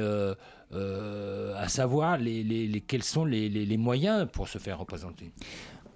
[0.71, 5.32] à savoir les, quels sont les moyens pour se faire représenter.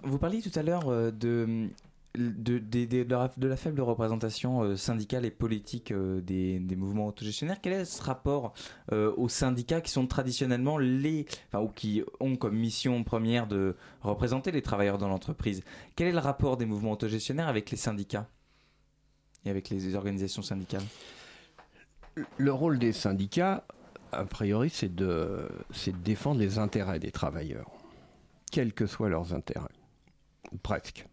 [0.04, 1.70] Vous parliez tout à l'heure euh, de,
[2.14, 7.60] de, de, la, faible représentation euh, syndicale et politique euh, des, mouvements autogestionnaires.
[7.62, 8.52] Quel est ce rapport
[8.92, 14.50] aux syndicats qui sont traditionnellement les, enfin, ou qui ont comme mission première de représenter
[14.50, 15.62] les travailleurs dans l'entreprise?
[15.96, 18.28] Quel est le rapport des mouvements autogestionnaires avec les syndicats
[19.46, 20.84] et avec les organisations syndicales?
[22.36, 23.64] Le rôle des syndicats,
[24.16, 25.48] a priori, c'est de,
[26.02, 27.70] défendre les intérêts des travailleurs,
[28.50, 29.68] quels que soient leurs intérêts
[30.62, 31.06] presque.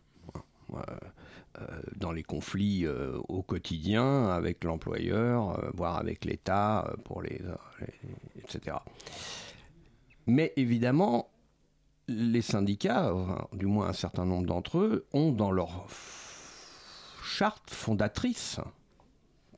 [1.60, 7.42] Euh, dans les conflits euh, au quotidien avec l'employeur, euh, voire avec l'État, pour les,
[8.38, 8.78] etc.
[10.28, 11.30] Mais évidemment,
[12.08, 13.14] les syndicats,
[13.52, 15.88] du moins un certain nombre d'entre eux, ont dans leur
[17.22, 18.62] charte fondatrice,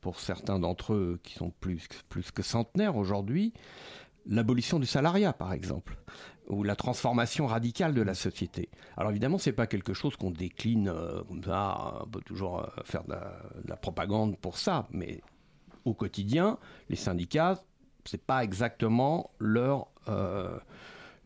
[0.04, 3.54] pour certains d'entre eux qui sont plus, plus que centenaires aujourd'hui,
[4.26, 5.96] l'abolition du salariat, par exemple
[6.48, 8.68] ou la transformation radicale de la société.
[8.98, 12.66] Alors évidemment, c'est pas quelque chose qu'on décline euh, comme ça, on peut toujours euh,
[12.84, 13.14] faire de
[13.66, 15.22] la, propagande pour ça, mais
[15.86, 16.58] au quotidien,
[16.90, 17.62] les syndicats,
[18.04, 20.58] c'est pas exactement leur, euh,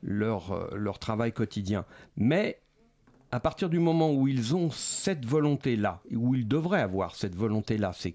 [0.03, 1.85] leur, leur travail quotidien.
[2.17, 2.61] Mais
[3.31, 7.93] à partir du moment où ils ont cette volonté-là, où ils devraient avoir cette volonté-là,
[7.95, 8.15] c'est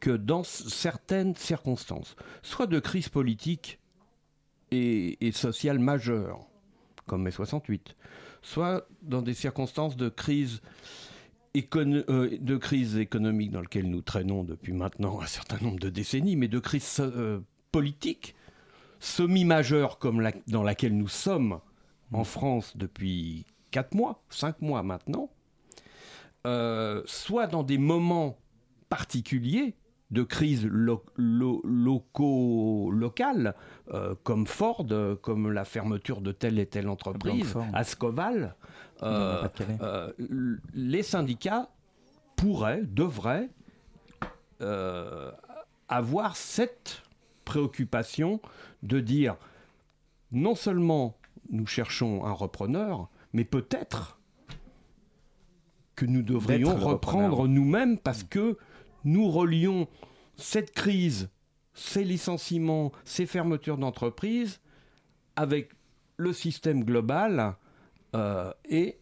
[0.00, 3.78] que dans certaines circonstances, soit de crise politique,
[4.70, 6.40] et, et sociale majeure,
[7.06, 7.94] comme mai 68,
[8.42, 10.60] soit dans des circonstances de crise
[11.54, 16.48] de crise économique dans laquelle nous traînons depuis maintenant un certain nombre de décennies, mais
[16.48, 17.02] de crise
[17.72, 18.34] politique
[19.00, 21.60] semi-majeure comme dans laquelle nous sommes
[22.12, 25.28] en France depuis 4 mois, 5 mois maintenant,
[26.46, 28.38] euh, soit dans des moments
[28.88, 29.74] particuliers
[30.10, 30.66] de crise
[31.18, 33.54] locaux, locale,
[33.92, 34.86] euh, comme Ford,
[35.20, 38.54] comme la fermeture de telle et telle entreprise, Ascoval,
[39.02, 39.46] euh,
[40.72, 41.68] les syndicats
[42.34, 43.50] pourraient, devraient
[45.90, 47.02] avoir cette
[47.44, 48.40] préoccupation
[48.82, 49.36] de dire
[50.32, 51.18] non seulement
[51.50, 54.18] nous cherchons un repreneur, mais peut-être
[55.94, 58.56] que nous devrions reprendre nous-mêmes parce que
[59.04, 59.88] nous relions
[60.36, 61.28] cette crise,
[61.74, 64.60] ces licenciements, ces fermetures d'entreprises
[65.36, 65.72] avec
[66.16, 67.56] le système global
[68.14, 68.98] euh, et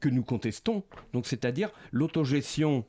[0.00, 0.82] que nous contestons.
[1.12, 2.84] Donc c'est-à-dire l'autogestion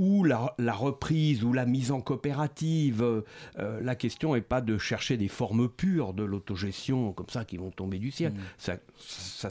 [0.00, 3.02] ou la, reprise ou la mise en coopérative.
[3.02, 7.58] Euh, la question n'est pas de chercher des formes pures de l'autogestion comme ça qui
[7.58, 8.32] vont tomber du ciel.
[8.32, 8.76] Mm.
[8.98, 9.48] Ça,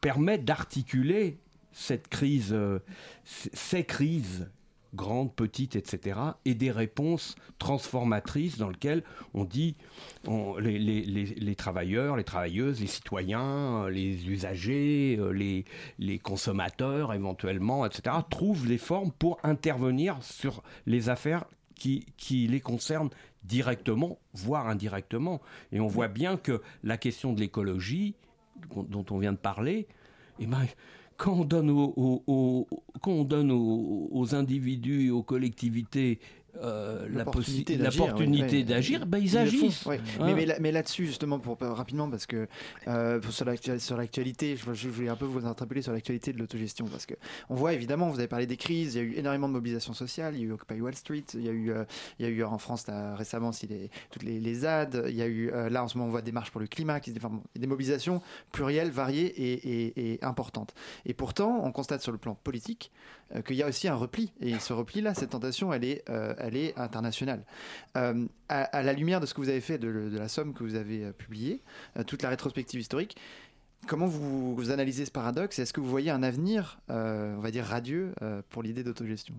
[0.00, 1.40] permet d'articuler
[1.72, 2.78] cette crise, euh,
[3.24, 4.48] ces crises
[4.96, 9.04] grandes, petites, etc., et des réponses transformatrices dans lesquelles
[9.34, 9.76] on dit
[10.58, 18.78] les, travailleurs, les travailleuses, les citoyens, les usagers, euh, les, consommateurs éventuellement, etc., trouvent les
[18.78, 23.10] formes pour intervenir sur les affaires qui, qui les concernent
[23.44, 25.40] directement, voire indirectement.
[25.72, 28.16] Et on voit bien que la question de l'écologie,
[28.74, 29.86] dont on vient de parler,
[30.38, 30.66] eh ben,
[31.16, 36.18] quand on donne aux, aux, individus et aux collectivités
[36.62, 39.86] euh, l'opportunité d'agir, ben, ils, agissent.
[39.86, 39.98] Hein.
[40.20, 42.46] Mais, mais, là-dessus, justement, pour, rapidement, parce que
[42.88, 47.06] euh, sur l'actualité, je, je, voulais un peu vous interpeller sur l'actualité de l'autogestion, parce
[47.06, 47.14] que
[47.48, 49.92] on voit évidemment, vous avez parlé des crises, il y a eu énormément de mobilisation
[49.92, 51.84] sociale, il y a eu Occupy Wall Street, il y a eu, euh,
[52.18, 55.22] il y a eu en France récemment aussi les, toutes les, les ZAD, il y
[55.22, 57.40] a eu là en ce moment on voit des marches pour le climat, qui, enfin,
[57.54, 60.74] des mobilisations plurielles, variées et, et importantes.
[61.04, 62.90] Et pourtant, on constate sur le plan politique
[63.34, 64.32] euh, qu'il y a aussi un repli.
[64.40, 67.44] Et ce repli-là, cette tentation, elle est, euh, elle est internationale.
[67.96, 70.76] Euh, à, la lumière de ce que vous avez fait, de, la somme que vous
[70.76, 71.62] avez publiée,
[72.06, 73.16] toute la rétrospective historique,
[73.88, 75.58] comment vous, analysez ce paradoxe?
[75.58, 78.14] Est-ce que vous voyez un avenir, on va dire, radieux
[78.50, 79.34] pour l'idée d'autogestion?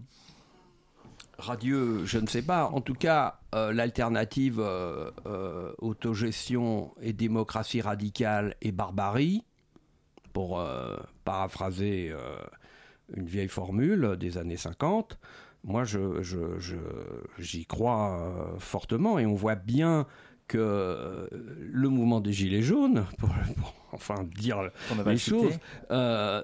[1.37, 2.65] Radieux, je ne sais pas.
[2.65, 4.61] En tout cas, l'alternative
[5.77, 9.45] autogestion et démocratie radicale et barbarie,
[10.33, 10.61] pour
[11.23, 12.13] paraphraser
[13.15, 15.17] une vieille formule des années 50.
[15.63, 16.21] Moi, je,
[17.37, 20.05] j'y crois euh, fortement et on voit bien
[20.47, 21.27] que euh,
[21.59, 23.29] le mouvement des Gilets jaunes, pour,
[23.91, 24.69] enfin dire
[25.05, 25.59] les choses,
[25.91, 26.41] euh,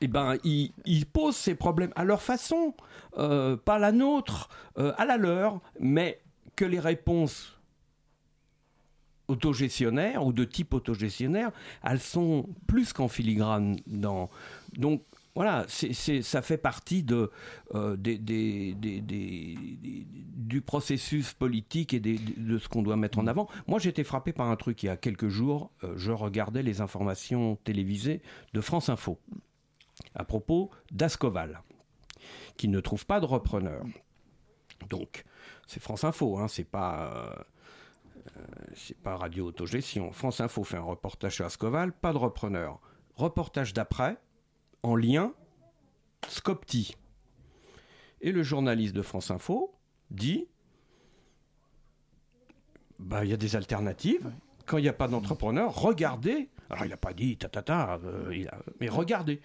[0.00, 2.74] eh ben, ils, posent ces problèmes à leur façon,
[3.16, 6.20] pas la nôtre, à la leur, mais
[6.54, 7.58] que les réponses
[9.28, 11.50] autogestionnaires ou de type autogestionnaire,
[11.82, 14.30] elles sont plus qu'en filigrane dans.
[14.76, 15.02] Donc
[15.34, 17.30] voilà, ça fait partie de,
[17.74, 17.96] euh,
[20.36, 23.48] du processus politique et de ce qu'on doit mettre en avant.
[23.66, 25.70] Moi, été frappé par un truc il y a quelques jours.
[25.84, 28.20] Euh, je regardais les informations télévisées
[28.52, 29.18] de France Info
[30.14, 31.62] à propos d'Ascoval,
[32.56, 33.84] qui ne trouve pas de repreneur.
[34.90, 35.24] Donc,
[35.66, 37.12] c'est France Info, hein, c'est pas.
[37.14, 37.42] Euh,
[38.74, 40.12] c'est pas Radio Autogestion.
[40.12, 42.80] France Info fait un reportage sur Ascoval, pas de repreneur.
[43.16, 44.16] Reportage d'après,
[44.82, 45.32] en lien
[46.28, 46.94] Scopti.
[48.20, 49.74] Et le journaliste de France Info
[50.10, 50.46] dit
[52.98, 54.32] bah, il y a des alternatives.
[54.64, 56.48] Quand il n'y a pas d'entrepreneur, regardez.
[56.70, 58.46] Alors, il n'a pas dit ta ta ta, euh,
[58.80, 59.40] mais regardez.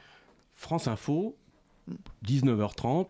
[0.54, 1.36] France Info,
[2.26, 3.08] 19h30,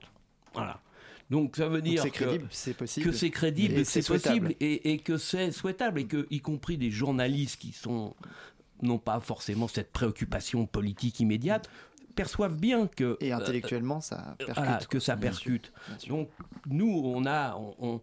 [0.53, 0.81] voilà.
[1.29, 5.17] Donc ça veut dire que c'est possible, que c'est crédible, c'est possible et, et, que
[5.17, 8.15] c'est souhaitable et que y compris des journalistes qui sont
[8.81, 11.69] n'ont pas forcément cette préoccupation politique immédiate
[12.17, 15.71] perçoivent bien que et euh, intellectuellement ça percute, que ça percute.
[16.09, 16.29] Donc
[16.65, 18.01] nous on a on,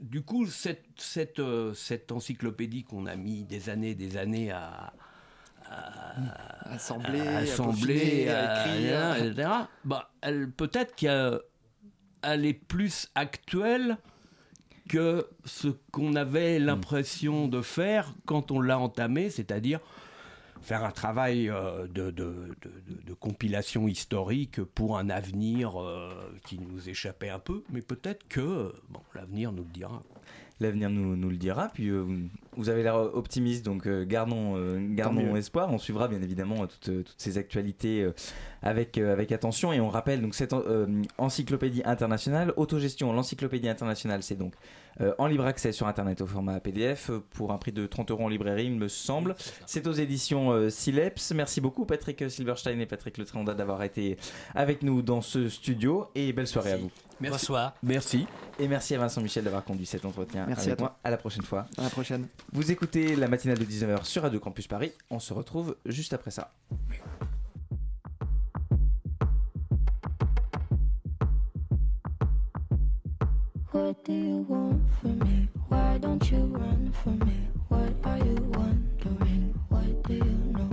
[0.00, 4.92] du coup cette cette euh, cette encyclopédie qu'on a mis des années des années à
[6.66, 9.48] assembler, à, assembler, à, écrire, etc.
[9.84, 11.40] Bah, elle peut-être qu'elle
[12.44, 13.98] est plus actuelle
[14.88, 19.80] que ce qu'on avait l'impression de faire quand on l'a entamée, c'est-à-dire
[20.66, 26.12] faire un travail euh, de, compilation historique pour un avenir euh,
[26.44, 30.02] qui nous échappait un peu, mais peut-être que bon, l'avenir nous le dira.
[30.58, 31.68] L'avenir nous, nous le dira.
[31.74, 32.02] Puis euh,
[32.56, 35.70] vous- avez l'air optimiste, donc euh, gardons, euh, gardons espoir.
[35.70, 38.08] On suivra bien évidemment toutes, toutes ces actualités
[38.62, 39.72] avec, avec attention.
[39.74, 40.54] Et on rappelle donc cette
[41.18, 44.54] encyclopédie internationale, autogestion, l'encyclopédie internationale, c'est donc
[45.18, 48.28] en libre accès sur internet au format PDF pour un prix de 30 euros en
[48.28, 49.34] librairie, il me semble.
[49.66, 51.32] C'est aux éditions Sileps.
[51.34, 54.16] Merci beaucoup Patrick Silverstein et Patrick Le Tréonda d'avoir été
[54.54, 56.90] avec nous dans ce studio et belle soirée à vous.
[57.20, 57.74] Bonsoir.
[57.82, 58.26] Merci.
[58.58, 60.88] Et merci à Vincent Michel d'avoir conduit cet entretien Merci avec à toi.
[60.88, 60.98] moi.
[61.04, 61.66] À la prochaine fois.
[61.78, 62.26] À la prochaine.
[62.52, 64.92] Vous écoutez la matinale de 19h sur Radio Campus Paris.
[65.10, 66.52] On se retrouve juste après ça.
[73.72, 75.48] What do you want from me?
[75.68, 77.48] Why don't you run from me?
[77.68, 79.54] What are you wondering?
[79.68, 80.24] What do you
[80.54, 80.70] know?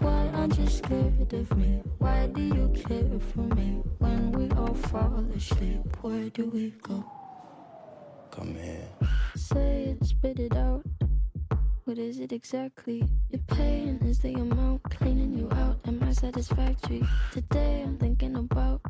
[0.00, 1.82] Why aren't you scared of me?
[2.06, 3.82] Why do you care for me?
[3.98, 7.04] When we all fall asleep, where do we go?
[8.30, 8.88] Come here.
[9.34, 10.84] Say it, spit it out.
[11.84, 13.02] What is it exactly?
[13.30, 15.80] Your pain is the amount cleaning you out.
[15.88, 17.02] Am I satisfactory?
[17.32, 18.82] Today I'm thinking about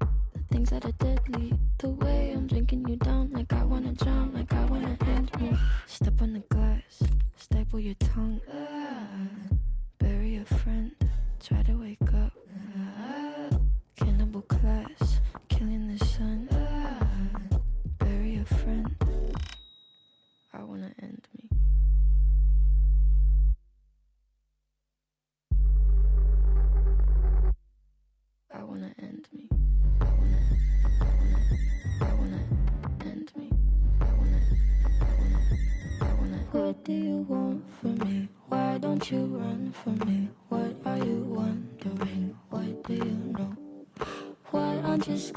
[0.00, 1.52] the things that are deadly.
[1.76, 5.52] The way I'm drinking you down, like I wanna drown, like I wanna end me.
[5.86, 7.02] Step on the glass,
[7.36, 8.40] staple your tongue.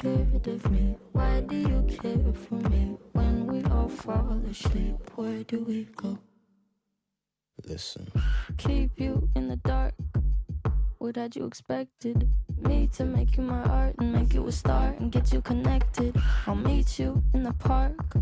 [0.00, 0.96] Scared of me?
[1.12, 2.96] Why do you care for me?
[3.12, 6.18] When we all fall asleep, where do we go?
[7.66, 8.10] Listen.
[8.56, 9.92] keep you in the dark.
[10.98, 12.28] What had you expected?
[12.56, 16.16] Me to make you my art and make you a star and get you connected.
[16.46, 18.16] I'll meet you in the park.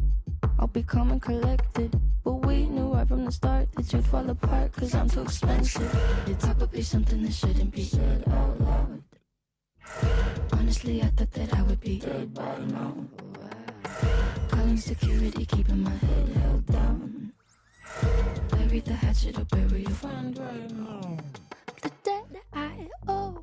[0.59, 1.95] I'll be calm and collected.
[2.25, 5.93] But we knew right from the start that you'd fall apart cause I'm too expensive.
[6.27, 10.58] Your talk would be something that shouldn't be said out loud.
[10.69, 12.93] Honestly, I thought that I would be dead by now.
[14.51, 17.33] Calling security, keeping my head held down.
[18.51, 21.17] Bury the hatchet or bury your friend right now.
[21.81, 23.43] The debt I owe,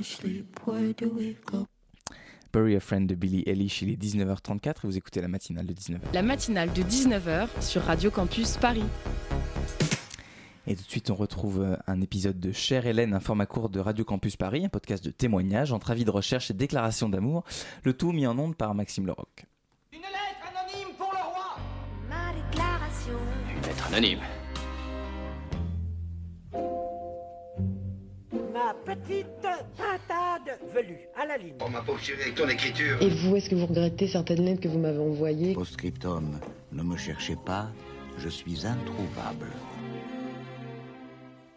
[0.00, 1.66] Do we go?
[2.52, 5.72] Bury a Friend de Billy Eilish, il est 19h34 et vous écoutez la matinale de
[5.72, 6.12] 19h.
[6.12, 8.84] La matinale de 19h sur Radio Campus Paris.
[10.66, 13.68] Et tout de suite, on retrouve euh, un épisode de Cher Hélène, un format court
[13.68, 17.44] de Radio Campus Paris, un podcast de témoignages entre avis de recherche et déclarations d'amour,
[17.82, 19.46] le tout mis en onde par Maxime Leroc.
[22.08, 23.18] Ma déclaration.
[23.54, 24.20] Une lettre anonyme.
[28.60, 31.54] Ma petite pintade velue à la ligne.
[31.64, 33.00] Oh ma pauvre chérie, avec ton écriture.
[33.00, 35.54] Et vous, est-ce que vous regrettez certaines lettres que vous m'avez envoyées?
[35.54, 36.38] Postscriptum.
[36.70, 37.70] Ne me cherchez pas,
[38.18, 39.46] je suis introuvable.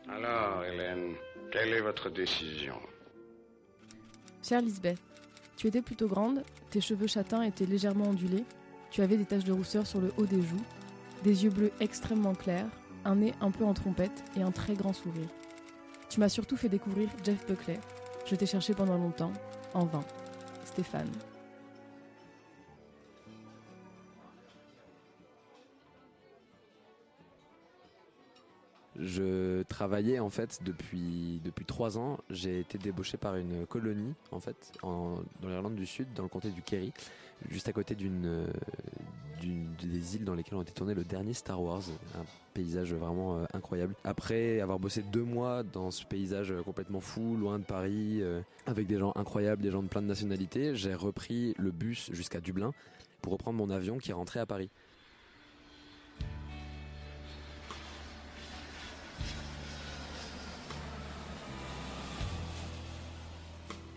[0.08, 1.16] Alors, Hélène,
[1.52, 2.76] quelle est votre décision?
[4.42, 5.00] Chère Lisbeth,
[5.58, 8.46] tu étais plutôt grande, tes cheveux châtains étaient légèrement ondulés,
[8.92, 10.66] tu avais des taches de rousseur sur le haut des joues,
[11.26, 12.68] des yeux bleus extrêmement clairs,
[13.04, 15.28] un nez un peu en trompette et un très grand sourire.
[16.14, 17.80] Tu m'as surtout fait découvrir Jeff Buckley.
[18.28, 19.34] Je t'ai cherché pendant longtemps,
[19.74, 20.04] en vain.
[20.64, 21.10] Stéphane.
[28.96, 32.20] Je travaillais en fait depuis trois ans.
[32.30, 36.52] J'ai été débauché par une colonie en fait dans l'Irlande du Sud, dans le comté
[36.52, 36.94] du Kerry,
[37.50, 38.46] juste à côté d'une-
[39.42, 41.84] des îles dans lesquelles ont été tournés le dernier Star Wars.
[42.16, 43.96] Un paysage vraiment euh, incroyable.
[44.04, 48.42] Après avoir bossé deux mois dans ce paysage euh, complètement fou, loin de Paris, euh,
[48.66, 52.40] avec des gens incroyables, des gens de plein de nationalités, j'ai repris le bus jusqu'à
[52.40, 52.74] Dublin
[53.22, 54.70] pour reprendre mon avion qui rentrait à Paris.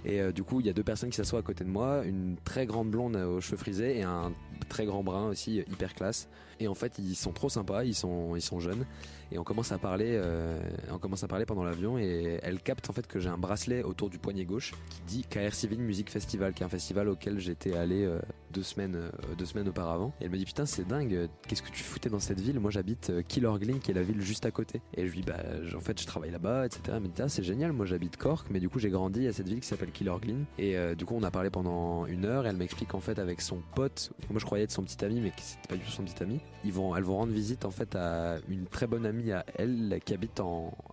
[0.08, 2.36] Et du coup, il y a deux personnes qui s'assoient à côté de moi, une
[2.44, 4.32] très grande blonde aux cheveux frisés et un
[4.68, 6.28] très grand brun aussi, hyper classe.
[6.60, 8.84] Et en fait, ils sont trop sympas, ils sont, ils sont jeunes.
[9.32, 12.88] Et on commence à parler, euh, on commence à parler pendant l'avion et elle capte
[12.88, 16.10] en fait que j'ai un bracelet autour du poignet gauche qui dit KR Civil Music
[16.10, 18.20] Festival, qui est un festival auquel j'étais allé euh,
[18.52, 20.12] deux semaines, euh, deux semaines auparavant.
[20.20, 22.60] Et elle me dit putain c'est dingue, qu'est-ce que tu foutais dans cette ville?
[22.60, 24.80] Moi j'habite Killorglin, qui est la ville juste à côté.
[24.94, 25.42] Et je lui dis bah
[25.74, 26.82] en fait je travaille là-bas, etc.
[26.88, 29.32] Elle me dit ah c'est génial, moi j'habite Cork, mais du coup j'ai grandi à
[29.32, 30.44] cette ville qui s'appelle Killorglin.
[30.58, 32.46] Et du coup on a parlé pendant une heure.
[32.46, 35.20] Et elle m'explique en fait avec son pote, moi je croyais être son petit ami,
[35.20, 36.40] mais c'était pas du tout son petit ami.
[36.64, 40.40] Elles vont rendre visite en fait à une très bonne amie à elle qui habite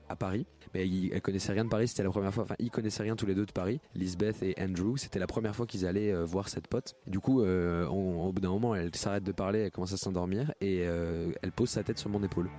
[0.09, 0.45] à Paris.
[0.73, 2.43] Mais elle connaissait rien de Paris, c'était la première fois.
[2.43, 3.79] Enfin, ils connaissaient rien tous les deux de Paris.
[3.95, 6.95] Lisbeth et Andrew, c'était la première fois qu'ils allaient euh, voir cette pote.
[7.07, 10.51] Du coup, euh, au bout d'un moment, elle s'arrête de parler, elle commence à s'endormir
[10.61, 12.49] et euh, elle pose sa tête sur mon épaule.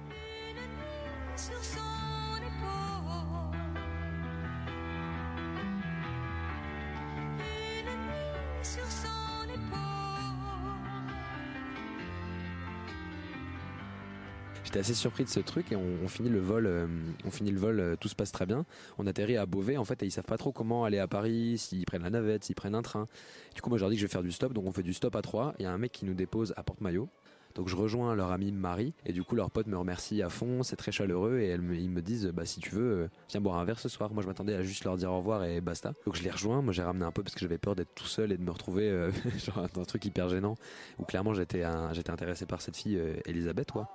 [14.75, 16.89] J'étais assez surpris de ce truc et on, finit le vol, euh,
[17.25, 18.67] on finit le vol, euh, tout se passe très bien.
[18.99, 21.59] On atterrit à Beauvais en fait et ils savent pas trop comment aller à Paris,
[21.59, 23.07] s'ils prennent la navette, s'ils prennent un train.
[23.55, 24.83] Du coup moi je leur dis que je vais faire du stop, donc on fait
[24.83, 25.55] du stop à trois.
[25.61, 27.09] Il y a un mec qui nous dépose à Porte-Maillot.
[27.55, 30.65] Donc je rejoins leur amie Marie et du coup leur pote me remercie à fond,
[30.65, 33.65] c'est très chaleureux et ils me disent bah si tu veux euh, viens boire un
[33.65, 34.13] verre ce soir.
[34.13, 35.93] Moi je m'attendais à juste leur dire au revoir et basta.
[36.05, 38.07] Donc je les rejoins, moi j'ai ramené un peu parce que j'avais peur d'être tout
[38.07, 40.57] seul et de me retrouver euh, genre dans un truc hyper gênant
[40.99, 43.89] où clairement j'étais intéressé par cette fille euh, Elisabeth quoi.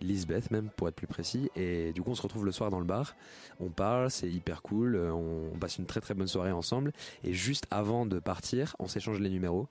[0.00, 1.50] Lisbeth même pour être plus précis.
[1.56, 3.14] Et du coup on se retrouve le soir dans le bar.
[3.60, 4.96] On parle c'est hyper cool.
[4.96, 6.92] Euh, on, passe une très très bonne soirée ensemble.
[7.24, 9.68] Et juste avant de partir on s'échange les numéros.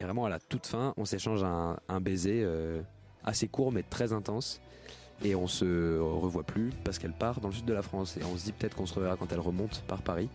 [0.00, 2.82] Et vraiment à la toute fin on s'échange un, un baiser euh,
[3.24, 4.60] assez court mais très intense.
[5.24, 8.16] Et on se revoit plus parce qu'elle part dans le sud de la France.
[8.16, 10.28] Et on se dit peut-être qu'on se reverra quand elle remonte par Paris.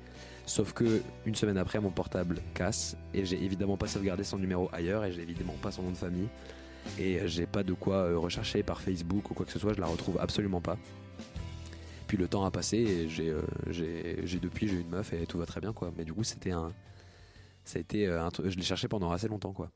[0.46, 2.96] Sauf que une semaine après mon portable casse.
[3.14, 5.04] Et j'ai évidemment pas sauvegardé son numéro ailleurs.
[5.04, 6.30] Et j'ai évidemment pas son nom de famille
[7.00, 9.74] et euh, j'ai pas de quoi euh, rechercher par Facebook ou quoi que ce soit,
[9.74, 10.78] je la retrouve absolument pas.
[12.08, 15.26] Puis le temps a passé et j'ai euh, j'ai depuis j'ai eu une meuf et
[15.26, 15.92] tout va très bien quoi.
[15.98, 16.72] Mais du coup c'était un
[17.66, 19.70] ça a été je l'ai cherché pendant assez longtemps quoi.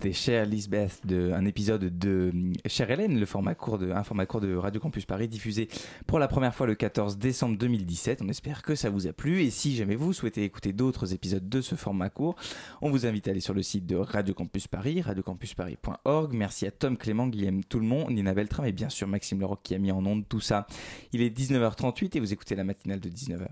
[0.00, 4.04] C'était Cher Lisbeth, de, un épisode de euh, Cher Hélène, le format court de, un
[4.04, 5.68] format court de Radio Campus Paris, diffusé
[6.06, 8.22] pour la première fois le 14 décembre 2017.
[8.22, 9.42] On espère que ça vous a plu.
[9.42, 12.36] Et si jamais vous souhaitez écouter d'autres épisodes de ce format court,
[12.80, 16.32] on vous invite à aller sur le site de Radio Campus Paris, radiocampusparis.org.
[16.32, 19.78] Merci à Tom Clément, Guillaume Toulmont, Nina Beltram et bien sûr Maxime Leroc qui a
[19.78, 20.68] mis en onde tout ça.
[21.12, 23.48] Il est 19h38 et vous écoutez la matinale de 19h.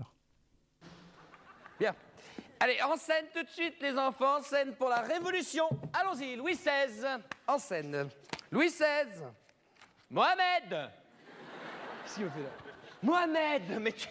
[1.81, 1.93] Bien.
[2.59, 4.37] Allez, en scène tout de suite, les enfants.
[4.37, 5.69] En scène pour la Révolution.
[5.93, 7.21] Allons-y, Louis XVI.
[7.47, 8.09] En scène.
[8.51, 9.23] Louis XVI.
[10.09, 10.89] Mohamed.
[12.05, 12.49] Si on fait là.
[13.03, 14.07] Mohamed, mais tu,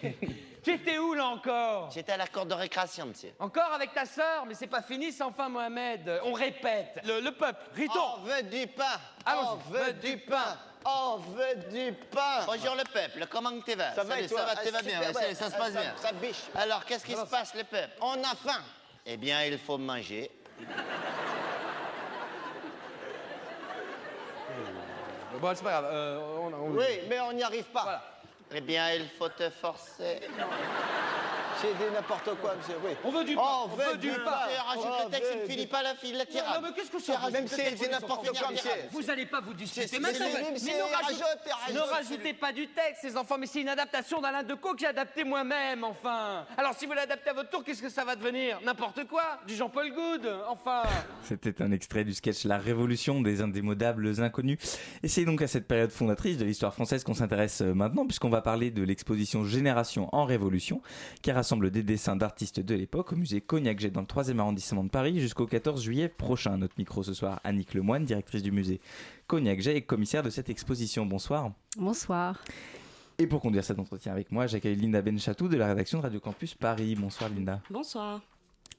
[0.63, 1.91] tu étais où là encore?
[1.91, 3.33] J'étais à la cour de récréation, monsieur.
[3.37, 6.21] Encore avec ta sœur, mais c'est pas fini sans fin, Mohamed.
[6.23, 7.01] On répète.
[7.03, 7.99] Le, le peuple, ritons.
[8.17, 8.97] On veut du pain.
[9.27, 10.57] On veut du pain.
[10.85, 12.45] On veut du pain.
[12.45, 14.39] Bonjour le peuple, comment tu vas Ça va Salut, et toi?
[14.39, 15.93] ça va, tu Ah, vas bien, ça, ouais, ça se passe ça- bien.
[15.97, 16.43] ça biche.
[16.55, 17.93] Alors, qu'est-ce qui se passe le peuple?
[18.01, 18.61] On a faim.
[19.05, 20.31] Eh bien, il faut manger.
[25.39, 25.89] Bon, c'est pas grave.
[25.91, 28.01] euh, on- on- Oui, mais on n'y arrive pas.
[28.51, 30.21] Eh bien, il faut te forcer.
[31.61, 32.75] J'ai dit n'importe quoi, monsieur.
[32.85, 32.91] Oui.
[33.03, 33.41] On veut du pain.
[33.63, 34.47] On veut du pain.
[34.67, 36.61] Rajoute le texte, il ne finit pas la file, la tirade.
[36.61, 38.69] Non, mais qu'est-ce que C'est ça Même si c'est n'importe quoi, monsieur.
[38.91, 41.91] Vous n'allez pas vous c'est- Mais ne, rajoute, rajoute- rajoute, ne rajoute.
[41.93, 45.23] rajoutez pas du texte, les enfants, mais c'est une adaptation d'Alain Decaux que j'ai adapté
[45.23, 46.45] moi-même, enfin.
[46.57, 49.55] Alors si vous l'adaptez à votre tour, qu'est-ce que ça va devenir N'importe quoi Du
[49.55, 50.83] Jean-Paul Good, enfin.
[51.23, 54.57] C'était un extrait du sketch La Révolution des indémodables inconnus.
[55.03, 58.29] Et c'est donc à cette période fondatrice de l'histoire française qu'on s'intéresse euh, maintenant, puisqu'on
[58.29, 60.81] va parler de l'exposition Génération en Révolution,
[61.21, 64.89] qui rassemble des dessins d'artistes de l'époque au musée Cognac-Jet dans le 3e arrondissement de
[64.89, 66.55] Paris jusqu'au 14 juillet prochain.
[66.55, 68.81] À notre micro ce soir, Annick Lemoine, directrice du musée
[69.27, 71.05] Cognac-Jet et commissaire de cette exposition.
[71.05, 71.53] Bonsoir.
[71.77, 72.43] Bonsoir.
[73.17, 76.19] Et pour conduire cet entretien avec moi, j'accueille Linda Benchatou de la rédaction de Radio
[76.19, 76.95] Campus Paris.
[76.95, 77.61] Bonsoir Linda.
[77.69, 78.19] Bonsoir.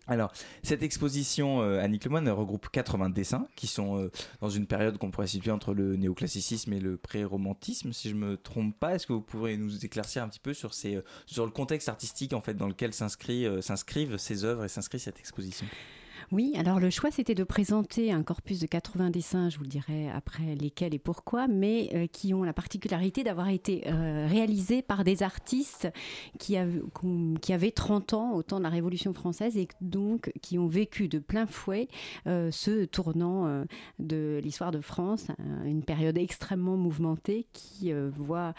[0.09, 0.33] Alors,
[0.63, 5.11] cette exposition, euh, Annick Lemoine, regroupe 80 dessins qui sont euh, dans une période qu'on
[5.11, 8.95] pourrait situer entre le néoclassicisme et le pré-romantisme, si je me trompe pas.
[8.95, 11.91] Est-ce que vous pourrez nous éclaircir un petit peu sur, ces, euh, sur le contexte
[11.91, 15.67] artistique en fait, dans lequel euh, s'inscrivent ces œuvres et s'inscrit cette exposition?
[16.31, 19.69] Oui, alors le choix c'était de présenter un corpus de 80 dessins, je vous le
[19.71, 24.83] dirai après lesquels et pourquoi, mais euh, qui ont la particularité d'avoir été euh, réalisés
[24.83, 25.89] par des artistes
[26.39, 31.09] qui, avaient 30 ans au temps de la Révolution française et donc qui ont vécu
[31.09, 31.89] de plein fouet
[32.27, 33.65] euh, ce tournant
[33.99, 38.53] de l'histoire de France, un- une période extrêmement mouvementée qui voit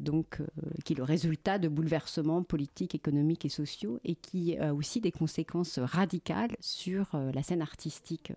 [0.00, 0.42] donc
[0.84, 5.12] qui est le résultat de bouleversements politiques, économiques et sociaux et qui a aussi des
[5.12, 8.32] conséquences radicales sur euh, la scène artistique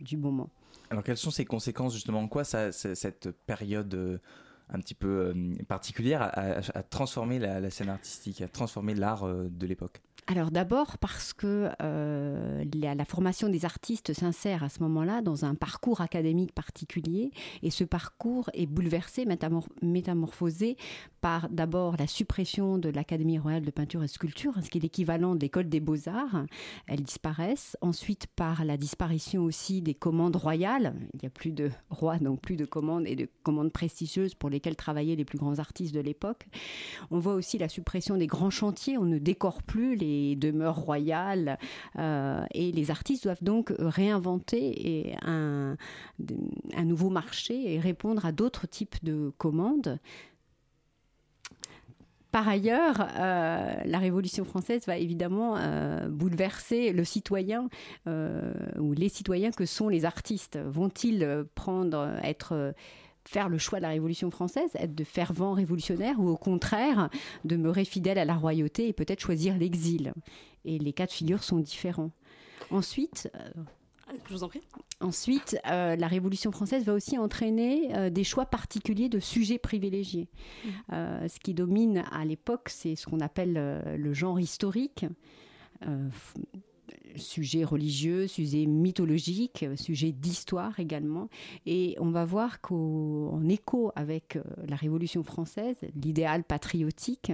[0.00, 0.50] du moment.
[0.90, 2.20] Alors, quelles sont ces conséquences justement?
[2.20, 4.18] En quoi cette période euh,
[4.68, 10.00] un petit peu euh, particulière a, transformé la, scène artistique, a transformé l'art de l'époque?
[10.28, 15.56] Alors d'abord parce que euh, la, formation des artistes s'insère à ce moment-là dans un
[15.56, 20.76] parcours académique particulier et ce parcours est bouleversé, métamor- métamorphosé
[21.20, 25.34] par d'abord la suppression de l'Académie royale de peinture et sculpture, ce qui est l'équivalent
[25.34, 26.44] de l'école des beaux-arts,
[26.86, 27.76] elles disparaissent.
[27.80, 32.40] Ensuite par la disparition aussi des commandes royales, il n'y a plus de rois, donc
[32.40, 36.00] plus de commandes et de commandes prestigieuses pour lesquelles travaillaient les plus grands artistes de
[36.00, 36.46] l'époque.
[37.10, 41.58] On voit aussi la suppression des grands chantiers, on ne décore plus les demeures royales
[41.98, 45.76] euh, et les artistes doivent donc réinventer et un,
[46.84, 49.98] nouveau marché et répondre à d'autres types de commandes.
[52.30, 57.68] Par ailleurs, euh, la Révolution française va évidemment euh, bouleverser le citoyen
[58.06, 60.58] ou les citoyens que sont les artistes.
[60.58, 62.74] Vont-ils prendre, être
[63.28, 67.08] faire le choix de la Révolution française, être de fervents révolutionnaires ou au contraire
[67.44, 70.12] demeurer fidèle à la royauté et peut-être choisir l'exil.
[70.64, 72.10] Et les cas de figure sont différents.
[72.70, 73.62] Ensuite, euh,
[74.28, 74.62] Je vous en prie.
[75.00, 80.28] Ensuite, euh, la Révolution française va aussi entraîner euh, des choix particuliers de sujets privilégiés.
[80.92, 85.06] Euh, ce qui domine à l'époque, c'est ce qu'on appelle le genre historique.
[87.16, 91.28] Sujet religieux, sujet mythologique, sujet d'histoire également.
[91.66, 97.32] Et on va voir qu'en écho avec euh, la Révolution française, l'idéal patriotique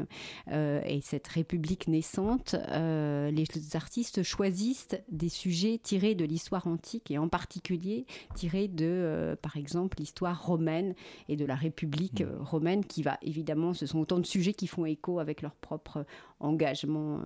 [0.51, 7.11] euh, et cette République naissante, euh, les artistes choisissent des sujets tirés de l'histoire antique
[7.11, 10.95] et en particulier tirés de, euh, par exemple, l'histoire romaine
[11.29, 14.67] et de la République euh, romaine qui va évidemment, ce sont autant de sujets qui
[14.67, 16.05] font écho avec leur propre
[16.41, 17.21] engagement.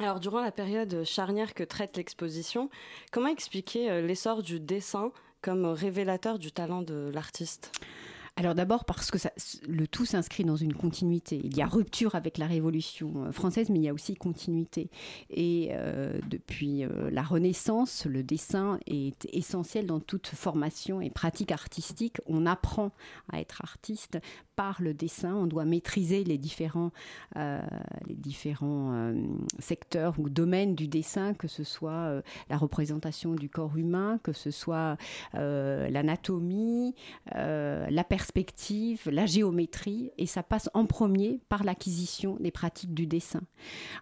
[0.00, 2.70] Alors, durant la période charnière que traite l'exposition,
[3.12, 7.70] comment expliquer euh, l'essor du dessin comme révélateur du talent de l'artiste?
[8.36, 9.18] Alors d'abord parce que
[9.68, 11.38] le tout s'inscrit dans une continuité.
[11.44, 14.88] Il y a rupture avec la Révolution euh, française, mais il y a aussi continuité.
[15.28, 22.16] Et euh, depuis la Renaissance, le dessin est essentiel dans toute formation et pratique artistique.
[22.24, 22.92] On apprend
[23.30, 24.18] à être artiste
[24.60, 25.34] par le dessin.
[25.34, 26.90] On doit maîtriser les différents,
[27.36, 27.62] euh,
[28.06, 29.14] les différents euh,
[29.58, 34.34] secteurs ou domaines du dessin, que ce soit euh, la représentation du corps humain, que
[34.34, 34.98] ce soit
[35.32, 36.94] l'anatomie,
[37.32, 43.40] la perspective, la géométrie, et ça passe en premier par l'acquisition des pratiques du dessin.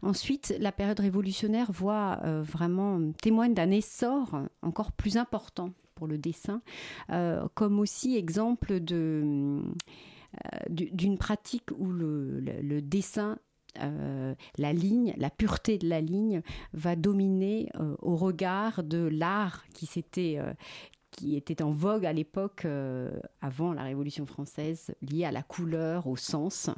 [0.02, 6.62] Ensuite, la période révolutionnaire voit vraiment témoigne d'un essor encore plus important pour le dessin,
[7.54, 9.62] comme aussi exemple de
[10.68, 13.38] d'une pratique où le, dessin
[13.80, 19.64] euh, la ligne, la pureté de la ligne va dominer euh, au regard de l'art
[19.72, 19.88] qui
[20.38, 20.52] euh,
[21.18, 23.10] qui était en vogue à l'époque euh,
[23.40, 26.70] avant la Révolution française, lié à la couleur, au sens.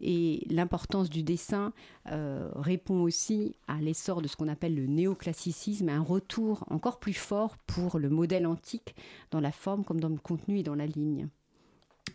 [0.00, 1.72] Et l'importance du dessin
[2.10, 7.12] euh, répond aussi à l'essor de ce qu'on appelle le néoclassicisme, un retour encore plus
[7.14, 8.96] fort pour le modèle antique
[9.30, 11.28] dans la forme comme dans le contenu et dans la ligne.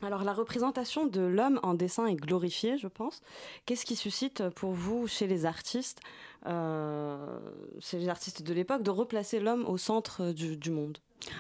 [0.06, 3.22] Alors, la représentation de l'homme en dessin est glorifiée, je pense.
[3.66, 6.01] Qu'est-ce qui suscite pour vous, chez les artistes,
[6.45, 7.39] euh,
[7.80, 10.97] chez les artistes de l'époque, de replacer l'homme au centre du, du monde?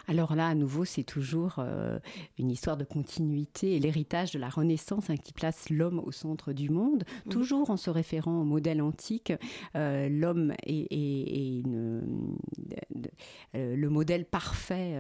[0.07, 1.99] Alors là, à nouveau, c'est toujours euh,
[2.39, 6.53] une histoire de continuité et l'héritage de la Renaissance hein, qui place l'homme au centre
[6.53, 9.33] du monde, toujours en se référant au modèle antique.
[9.75, 13.11] Euh, l'homme est, est- est une- de- de-
[13.55, 14.97] euh, le modèle parfait.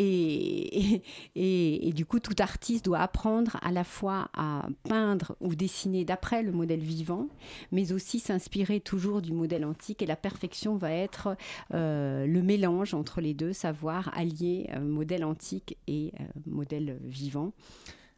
[1.36, 6.42] et, du coup, tout artiste doit apprendre à la fois à peindre ou dessiner d'après
[6.42, 7.28] le modèle vivant,
[7.72, 10.02] mais aussi s'inspirer toujours du modèle antique.
[10.02, 11.36] Et la perfection va être
[11.74, 17.52] euh, le mélange entre les deux, savoir allier euh, modèle antique et euh, modèle vivant.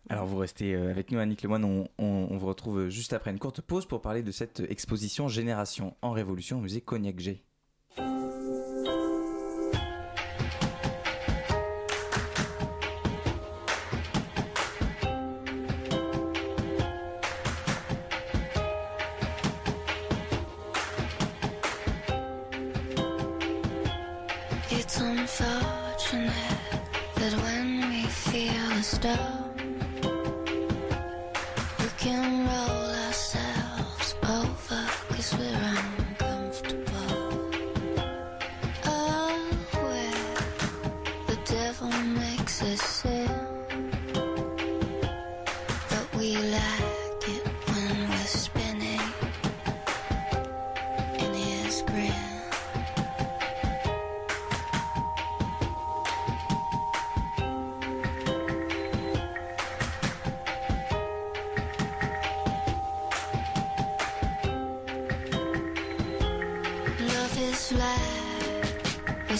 [0.09, 1.65] Alors vous restez avec nous, Annick Lemoine.
[1.65, 5.29] On, on, on vous retrouve juste après une courte pause pour parler de cette exposition
[5.29, 7.45] Génération en Révolution au musée Cognac G.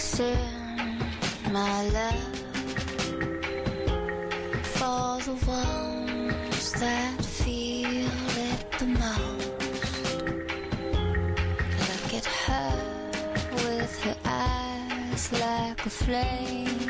[0.03, 2.35] like a my love,
[4.75, 8.09] for the ones that feel
[8.49, 9.51] it the most.
[11.87, 12.75] Look at her
[13.53, 16.82] with her eyes like a flame.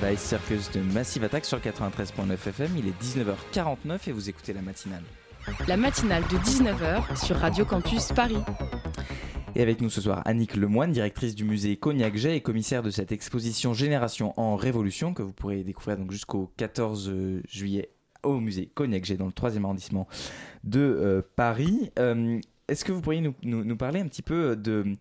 [0.00, 2.70] Paradise Circus de Massive Attack sur 93.9 FM.
[2.76, 5.02] Il est 19h49 et vous écoutez la matinale.
[5.68, 8.38] La matinale de 19h sur Radio Campus Paris.
[9.54, 12.90] Et avec nous ce soir, Annick Lemoine, directrice du musée Cognac Jet et commissaire de
[12.90, 17.12] cette exposition Génération en Révolution que vous pourrez découvrir donc jusqu'au 14
[17.48, 17.90] juillet
[18.24, 20.08] au musée Cognac Jet dans le 3e arrondissement
[20.64, 21.92] de euh, Paris.
[22.00, 24.96] Euh, Est-ce que vous pourriez nous, nous- nous parler un petit peu de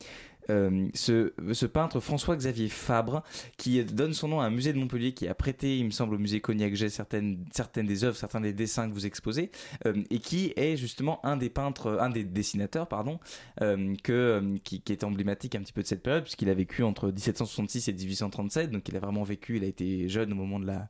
[0.50, 3.24] euh, ce, peintre François-Xavier Fabre
[3.58, 6.16] qui donne son nom à un musée de Montpellier qui a prêté, il me semble,
[6.16, 7.38] au musée Cognac Jet certaines,
[7.78, 9.52] des œuvres, certains des dessins que vous exposez
[9.86, 13.20] euh, et qui est justement un des peintres, un des dessinateurs, pardon,
[13.62, 17.88] euh, qui, est emblématique un petit peu de cette période puisqu'il a vécu entre 1766
[17.88, 20.90] et 1837, donc il a vraiment vécu, il a été jeune au moment de la,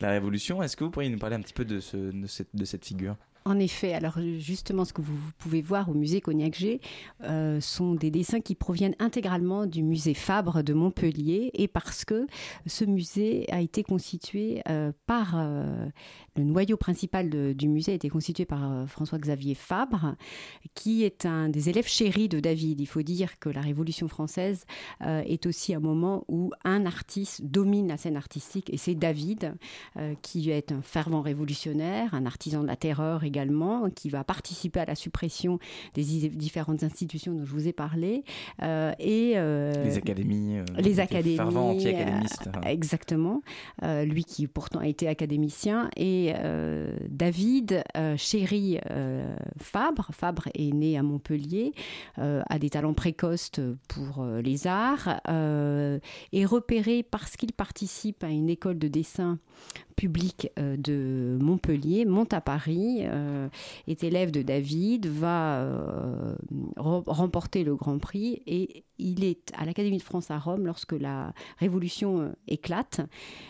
[0.00, 0.62] Révolution.
[0.62, 1.80] Est-ce que vous pourriez nous parler un petit peu de
[2.64, 3.16] cette figure?
[3.50, 6.80] En effet, alors justement, ce que vous pouvez voir au musée Cognac-G
[7.24, 12.28] euh, sont des dessins qui proviennent intégralement du musée Fabre de Montpellier et parce que
[12.66, 15.88] ce musée a été constitué euh, par euh,
[16.36, 20.14] le noyau principal du musée a été constitué par euh, François-Xavier Fabre,
[20.74, 22.80] qui est un des élèves chéris de David.
[22.80, 24.64] Il faut dire que la Révolution française
[25.02, 29.54] euh, est aussi un moment où un artiste domine la scène artistique, et c'est David,
[29.96, 33.39] euh, qui est un fervent révolutionnaire, un artisan de la terreur également,
[33.94, 35.58] qui va participer à la suppression
[35.94, 38.24] des différentes institutions dont je vous ai parlé,
[38.62, 42.48] euh, et euh, Les académies, euh, les académies, fervent anti-académiste.
[42.66, 43.42] exactement.
[43.82, 45.90] Lui qui pourtant a été académicien.
[45.96, 46.32] Et
[47.08, 48.16] David euh,
[49.58, 50.10] Fabre.
[50.12, 51.72] Fabre est né à Montpellier,
[52.16, 53.52] a des talents précoces
[53.88, 59.38] pour les arts, est repéré parce qu'il participe à une école de dessin
[60.00, 63.50] publique euh, de Montpellier, monte à Paris, euh,
[63.86, 66.34] est élève de David, va euh,
[66.78, 70.92] re- remporter le Grand Prix et il est à l'Académie de France à Rome lorsque
[70.92, 73.00] la Révolution éclate.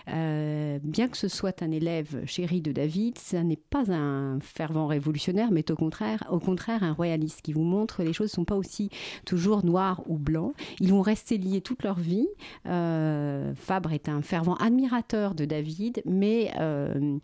[0.07, 5.51] Bien que ce soit un élève chéri de David, ce n'est pas un fervent révolutionnaire,
[5.51, 8.45] mais au contraire, au contraire un royaliste qui vous montre que les choses ne sont
[8.45, 8.91] pas aussi
[9.27, 10.55] toujours noires ou blancs.
[10.79, 12.29] Ils vont rester liés toute leur vie.
[12.63, 17.19] Fabre est un fervent admirateur de David, mais euh,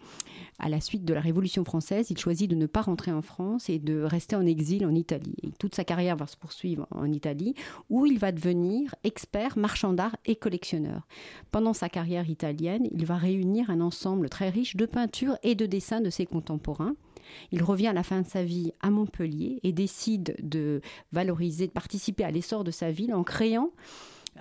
[0.58, 3.68] à la suite de la Révolution française, il choisit de ne pas rentrer en France
[3.68, 5.36] et de rester en exil en Italie.
[5.42, 7.54] Et toute sa carrière va se poursuivre en Italie,
[7.90, 11.06] où il va devenir expert, marchand d'art et collectionneur.
[11.50, 15.66] Pendant sa carrière italienne, il va réunir un ensemble très riche de peintures et de
[15.66, 16.94] dessins de ses contemporains.
[17.52, 20.80] Il revient à la fin de sa vie à Montpellier et décide de
[21.12, 23.70] valoriser, de participer à l'essor de sa ville en créant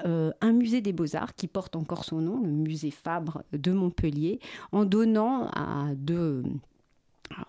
[0.05, 4.39] euh, un musée des beaux-arts qui porte encore son nom, le musée Fabre de Montpellier,
[4.71, 6.43] en donnant à deux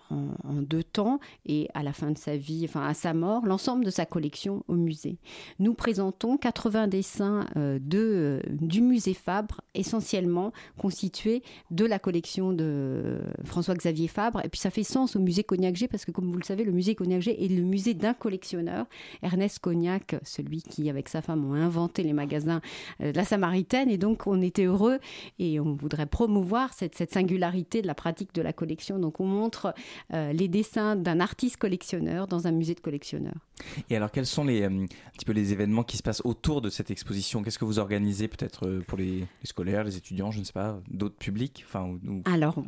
[0.09, 3.85] en, deux temps et à la fin de sa vie, enfin à sa mort, l'ensemble
[3.85, 5.17] de sa collection au musée.
[5.59, 12.53] Nous présentons 80 dessins euh, de, euh, du musée Fabre, essentiellement constitués de la collection
[12.53, 14.41] de François-Xavier Fabre.
[14.43, 16.71] Et puis ça fait sens au musée Cognac-G parce que, comme vous le savez, le
[16.71, 18.85] musée Cognac-G est le musée d'un collectionneur,
[19.21, 22.61] Ernest Cognac, celui qui, avec sa femme, ont inventé les magasins
[23.01, 23.89] euh, de la Samaritaine.
[23.89, 24.99] Et donc, on était heureux
[25.39, 28.99] et on voudrait promouvoir cette, cette singularité de la pratique de la collection.
[28.99, 29.73] Donc, on montre
[30.13, 33.47] euh, les dessins d'un artiste collectionneur dans un musée de collectionneurs.
[33.89, 36.61] Et alors, quels sont les, euh, un petit peu les événements qui se passent autour
[36.61, 37.43] de cette exposition?
[37.43, 40.53] Qu'est-ce que vous organisez peut-être euh, pour les, les scolaires, les étudiants, je ne sais
[40.53, 42.63] pas, d'autres publics enfin, ou- Alors,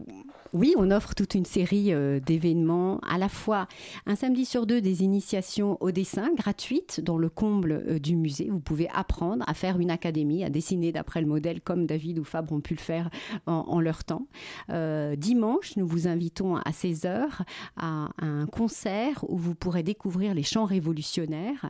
[0.54, 3.68] oui, on offre toute une série euh, d'événements, à la fois
[4.08, 8.50] un samedi sur deux des initiations au dessin gratuites dans le comble euh, du musée.
[8.50, 12.24] Vous pouvez apprendre à faire une académie, à dessiner d'après le modèle comme David ou
[12.24, 13.10] Fabre ont pu le faire
[13.46, 14.26] en, en leur temps.
[14.72, 17.19] Euh, dimanche, nous vous invitons à 16h
[17.78, 21.70] à un concert où vous pourrez découvrir les chants révolutionnaires.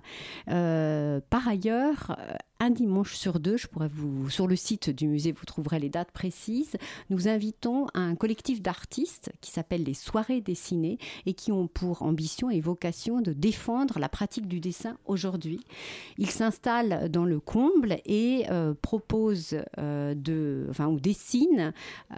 [0.49, 2.17] Euh, par ailleurs,
[2.61, 5.89] un dimanche sur deux, je pourrais vous sur le site du musée, vous trouverez les
[5.89, 6.75] dates précises.
[7.09, 12.49] Nous invitons un collectif d'artistes qui s'appelle les Soirées dessinées et qui ont pour ambition
[12.49, 15.61] et vocation de défendre la pratique du dessin aujourd'hui.
[16.17, 21.71] Ils s'installent dans le comble et euh, proposent euh, de, enfin, ou dessinent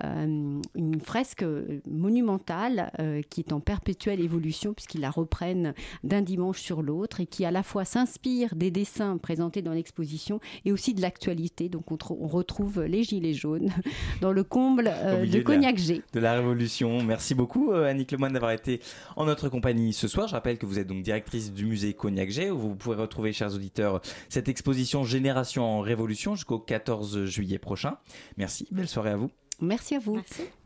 [0.04, 1.46] euh, une fresque
[1.88, 2.92] monumentale
[3.30, 5.74] qui est en perpétuelle évolution puisqu'ils la reprennent
[6.04, 10.31] d'un dimanche sur l'autre et qui à la fois s'inspire des dessins présentés dans l'exposition
[10.66, 11.68] et aussi de l'actualité.
[11.70, 13.70] Donc on, tro- on retrouve les gilets jaunes
[14.22, 16.02] dans le comble euh, de Cognac G.
[16.14, 17.04] de la Révolution.
[17.04, 18.80] Merci beaucoup, euh, Annick Lemoine, d'avoir été
[19.16, 20.28] en notre compagnie ce soir.
[20.28, 23.54] Je rappelle que vous êtes donc directrice du musée Cognac-G, où vous pourrez retrouver, chers
[23.54, 27.98] auditeurs, cette exposition Génération en Révolution jusqu'au 14 juillet prochain.
[28.38, 29.32] Merci, belle soirée à vous.
[29.60, 30.20] Merci à vous.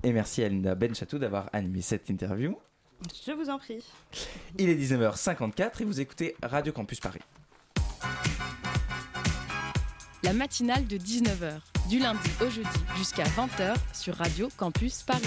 [0.04, 2.56] Et merci à Linda Benchatou d'avoir animé cette interview.
[3.26, 3.84] Je vous en prie.
[4.58, 7.20] Il est 19h54 et vous écoutez Radio Campus Paris.
[10.26, 12.68] La matinale de 19h, du lundi au jeudi
[12.98, 15.22] jusqu'à 20h sur Radio Campus Paris.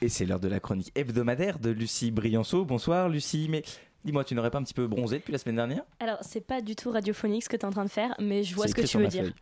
[0.00, 2.64] Et c'est l'heure de la chronique hebdomadaire de Lucie Brianceau.
[2.64, 3.64] Bonsoir Lucie, mais
[4.02, 5.82] dis-moi, tu n'aurais pas un petit peu bronzé depuis la semaine dernière?
[6.00, 8.44] Alors, c'est pas du tout radiophonique ce que tu es en train de faire, mais
[8.44, 9.24] je vois ce que tu veux dire.
[9.24, 9.34] feuille.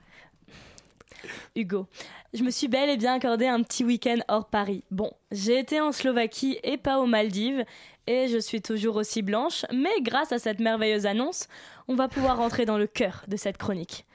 [1.55, 1.87] Hugo,
[2.35, 4.83] je me suis bel et bien accordé un petit week-end hors Paris.
[4.91, 7.65] Bon, j'ai été en Slovaquie et pas aux Maldives,
[8.09, 11.49] et je suis toujours aussi blanche, mais grâce à cette merveilleuse annonce,
[11.89, 14.07] on va pouvoir rentrer dans le cœur de cette chronique.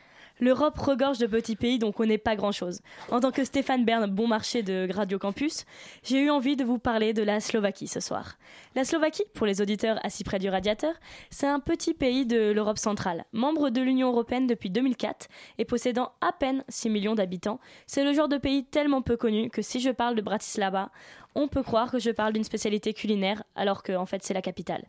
[0.41, 2.81] L'Europe regorge de petits pays dont on connaît pas grand-chose.
[3.11, 5.65] En tant que Stéphane Bern, bon marché de Radio Campus,
[6.03, 8.37] j'ai eu envie de vous parler de la Slovaquie ce soir.
[8.73, 10.95] La Slovaquie, pour les auditeurs assis près du radiateur,
[11.29, 15.27] c'est un petit pays de l'Europe centrale, membre de l'Union européenne depuis 2004
[15.59, 17.59] et possédant à peine 6 millions d'habitants.
[17.85, 20.89] C'est le genre de pays tellement peu connu que si je parle de Bratislava,
[21.35, 24.41] on peut croire que je parle d'une spécialité culinaire alors que en fait c'est la
[24.41, 24.85] capitale.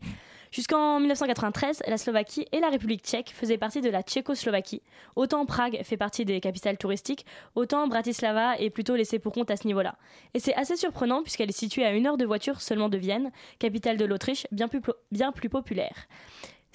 [0.53, 4.83] Jusqu'en 1993, la Slovaquie et la République tchèque faisaient partie de la Tchécoslovaquie.
[5.15, 7.25] Autant Prague fait partie des capitales touristiques,
[7.55, 9.95] autant Bratislava est plutôt laissée pour compte à ce niveau-là.
[10.35, 13.31] Et c'est assez surprenant puisqu'elle est située à une heure de voiture seulement de Vienne,
[13.57, 14.81] capitale de l'Autriche, bien plus,
[15.11, 16.05] bien plus populaire.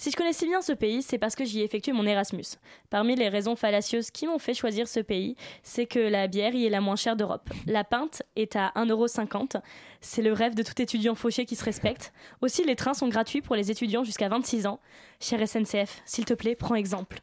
[0.00, 2.44] Si je connaissais bien ce pays, c'est parce que j'y ai effectué mon Erasmus.
[2.88, 5.34] Parmi les raisons fallacieuses qui m'ont fait choisir ce pays,
[5.64, 7.50] c'est que la bière y est la moins chère d'Europe.
[7.66, 9.60] La pinte est à 1,50€.
[10.00, 12.12] C'est le rêve de tout étudiant fauché qui se respecte.
[12.42, 14.78] Aussi, les trains sont gratuits pour les étudiants jusqu'à 26 ans.
[15.18, 17.18] Cher SNCF, s'il te plaît, prends exemple.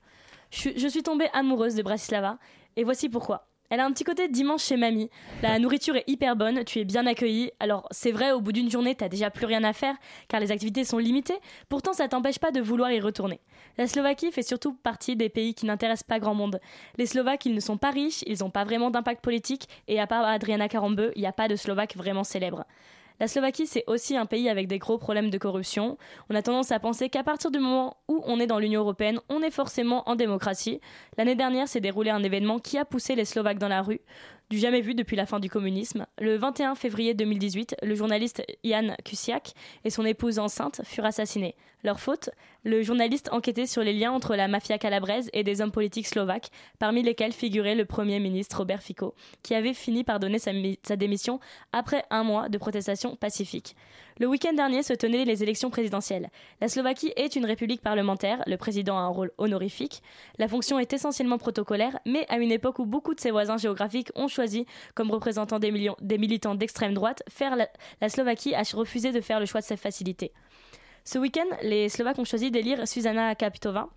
[0.52, 2.38] Je, je suis tombée amoureuse de Bratislava,
[2.76, 3.48] et voici pourquoi.
[3.70, 5.10] Elle a un petit côté dimanche chez mamie.
[5.42, 7.52] La nourriture est hyper bonne, tu es bien accueilli.
[7.60, 9.96] Alors c'est vrai, au bout d'une journée, t'as déjà plus rien à faire
[10.28, 11.40] car les activités sont limitées.
[11.68, 13.40] Pourtant, ça t'empêche pas de vouloir y retourner.
[13.78, 16.60] La Slovaquie fait surtout partie des pays qui n'intéressent pas grand monde.
[16.98, 20.08] Les Slovaques, ils ne sont pas riches, ils n'ont pas vraiment d'impact politique et à
[20.08, 22.66] part Adriana Karambeu, il n'y a pas de Slovaques vraiment célèbres.
[23.20, 25.98] La Slovaquie, c'est aussi un pays avec des gros problèmes de corruption.
[26.30, 29.20] On a tendance à penser qu'à partir du moment où on est dans l'Union européenne,
[29.30, 30.82] on est forcément en démocratie.
[31.18, 34.02] L'année dernière s'est déroulé un événement qui a poussé les Slovaques dans la rue
[34.50, 36.06] du jamais vu depuis la fin du communisme.
[36.20, 39.54] Le 21 février 2018, le journaliste Jan Kuciak
[39.84, 41.56] et son épouse enceinte furent assassinés.
[41.84, 42.30] Leur faute
[42.68, 46.50] Le journaliste enquêtait sur les liens entre la mafia calabraise et des hommes politiques slovaques,
[46.80, 49.14] parmi lesquels figurait le Premier ministre Robert Fico,
[49.44, 51.40] qui avait fini par donner sa, démission
[51.74, 53.76] après un mois de protestation pacifique.
[54.20, 56.32] Le week-end dernier se tenaient les élections présidentielles.
[56.60, 60.02] La Slovaquie est une république parlementaire, le président a un rôle honorifique.
[60.40, 64.10] La fonction est essentiellement protocolaire, mais à une époque où beaucoup de ses voisins géographiques
[64.16, 67.70] ont choisi, comme représentants des militants d'extrême droite, faire la,
[68.02, 70.32] la Slovaquie a refusé de faire le choix de cette facilité.
[71.08, 73.90] Ce week-end, les Slovaques ont choisi d'élire Susanna Kapitova,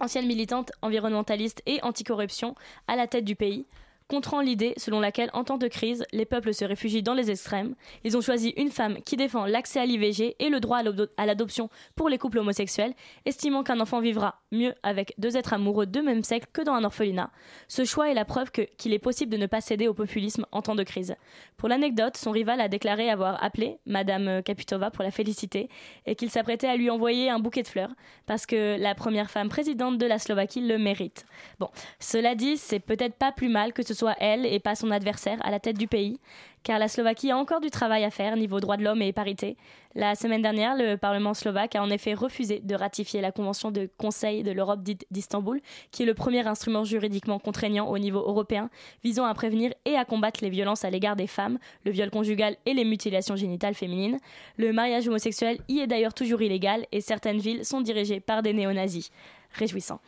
[0.00, 2.54] ancienne militante environnementaliste et anticorruption,
[2.86, 3.66] à la tête du pays
[4.08, 7.74] contrant l'idée selon laquelle, en temps de crise, les peuples se réfugient dans les extrêmes.
[8.04, 10.80] Ils ont choisi une femme qui défend l'accès à l'IVG et le droit
[11.16, 12.94] à l'adoption pour les couples homosexuels,
[13.26, 16.84] estimant qu'un enfant vivra mieux avec deux êtres amoureux de même sexe que dans un
[16.84, 17.30] orphelinat.
[17.68, 20.62] Ce choix est la preuve qu'il est possible de ne pas céder au populisme en
[20.62, 21.14] temps de crise.
[21.56, 25.68] Pour l'anecdote, son rival a déclaré avoir appelé Madame Kapitova pour la féliciter
[26.06, 27.90] et qu'il s'apprêtait à lui envoyer un bouquet de fleurs
[28.26, 31.26] parce que la première femme présidente de la Slovaquie le mérite.
[31.58, 34.90] Bon, cela dit, c'est peut-être pas plus mal que ce soit elle et pas son
[34.90, 36.20] adversaire à la tête du pays,
[36.62, 39.56] car la Slovaquie a encore du travail à faire niveau droits de l'homme et parité.
[39.94, 43.88] La semaine dernière, le Parlement slovaque a en effet refusé de ratifier la Convention de
[43.98, 48.70] Conseil de l'Europe dite d'Istanbul, qui est le premier instrument juridiquement contraignant au niveau européen
[49.02, 52.56] visant à prévenir et à combattre les violences à l'égard des femmes, le viol conjugal
[52.66, 54.18] et les mutilations génitales féminines.
[54.56, 58.52] Le mariage homosexuel y est d'ailleurs toujours illégal et certaines villes sont dirigées par des
[58.52, 59.10] néo-nazis.
[59.54, 60.00] Réjouissant.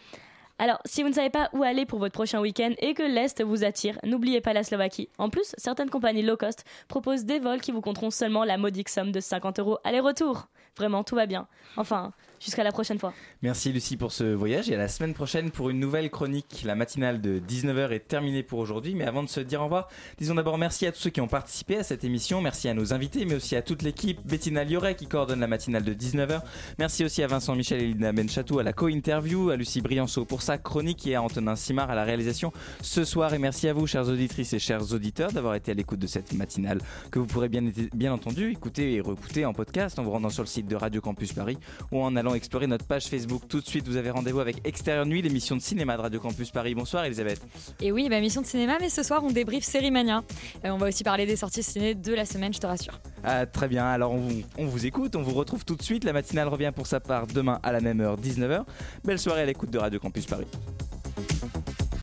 [0.63, 3.43] Alors, si vous ne savez pas où aller pour votre prochain week-end et que l'Est
[3.43, 5.09] vous attire, n'oubliez pas la Slovaquie.
[5.17, 8.91] En plus, certaines compagnies low cost proposent des vols qui vous compteront seulement la modique
[8.91, 10.49] somme de 50 euros aller-retour.
[10.77, 11.47] Vraiment, tout va bien.
[11.79, 13.13] Enfin, jusqu'à la prochaine fois.
[13.43, 16.63] Merci Lucie pour ce voyage et à la semaine prochaine pour une nouvelle chronique.
[16.65, 19.89] La matinale de 19h est terminée pour aujourd'hui, mais avant de se dire au revoir,
[20.19, 22.95] disons d'abord merci à tous ceux qui ont participé à cette émission, merci à nos
[22.95, 26.41] invités, mais aussi à toute l'équipe, Bettina Lioret qui coordonne la matinale de 19h,
[26.79, 30.43] merci aussi à Vincent Michel et Lina Benchatou à la co-interview, à Lucie Brianceau pour
[30.43, 33.87] sa chronique et à Antonin Simard à la réalisation ce soir, et merci à vous
[33.87, 36.81] chères auditrices et chers auditeurs d'avoir été à l'écoute de cette matinale
[37.11, 40.49] que vous pourrez bien, entendu écouter et réécouter en podcast en vous rendant sur le
[40.49, 41.59] site de Radio Campus Paris
[41.93, 43.43] ou en allant explorer notre page Facebook.
[43.49, 46.51] Tout de suite, vous avez rendez-vous avec Extérieur Nuit, l'émission de cinéma de Radio Campus
[46.51, 46.75] Paris.
[46.75, 47.41] Bonsoir Elisabeth.
[47.81, 50.23] Et oui, bah, émission de cinéma, mais ce soir on débriefe Série Mania.
[50.65, 52.99] Euh, on va aussi parler des sorties ciné de la semaine, je te rassure.
[53.25, 56.05] Ah, très bien, alors on vous, on vous écoute, on vous retrouve tout de suite.
[56.05, 58.65] La matinale revient pour sa part demain à la même heure, 19h.
[59.05, 60.47] Belle soirée à l'écoute de Radio Campus Paris.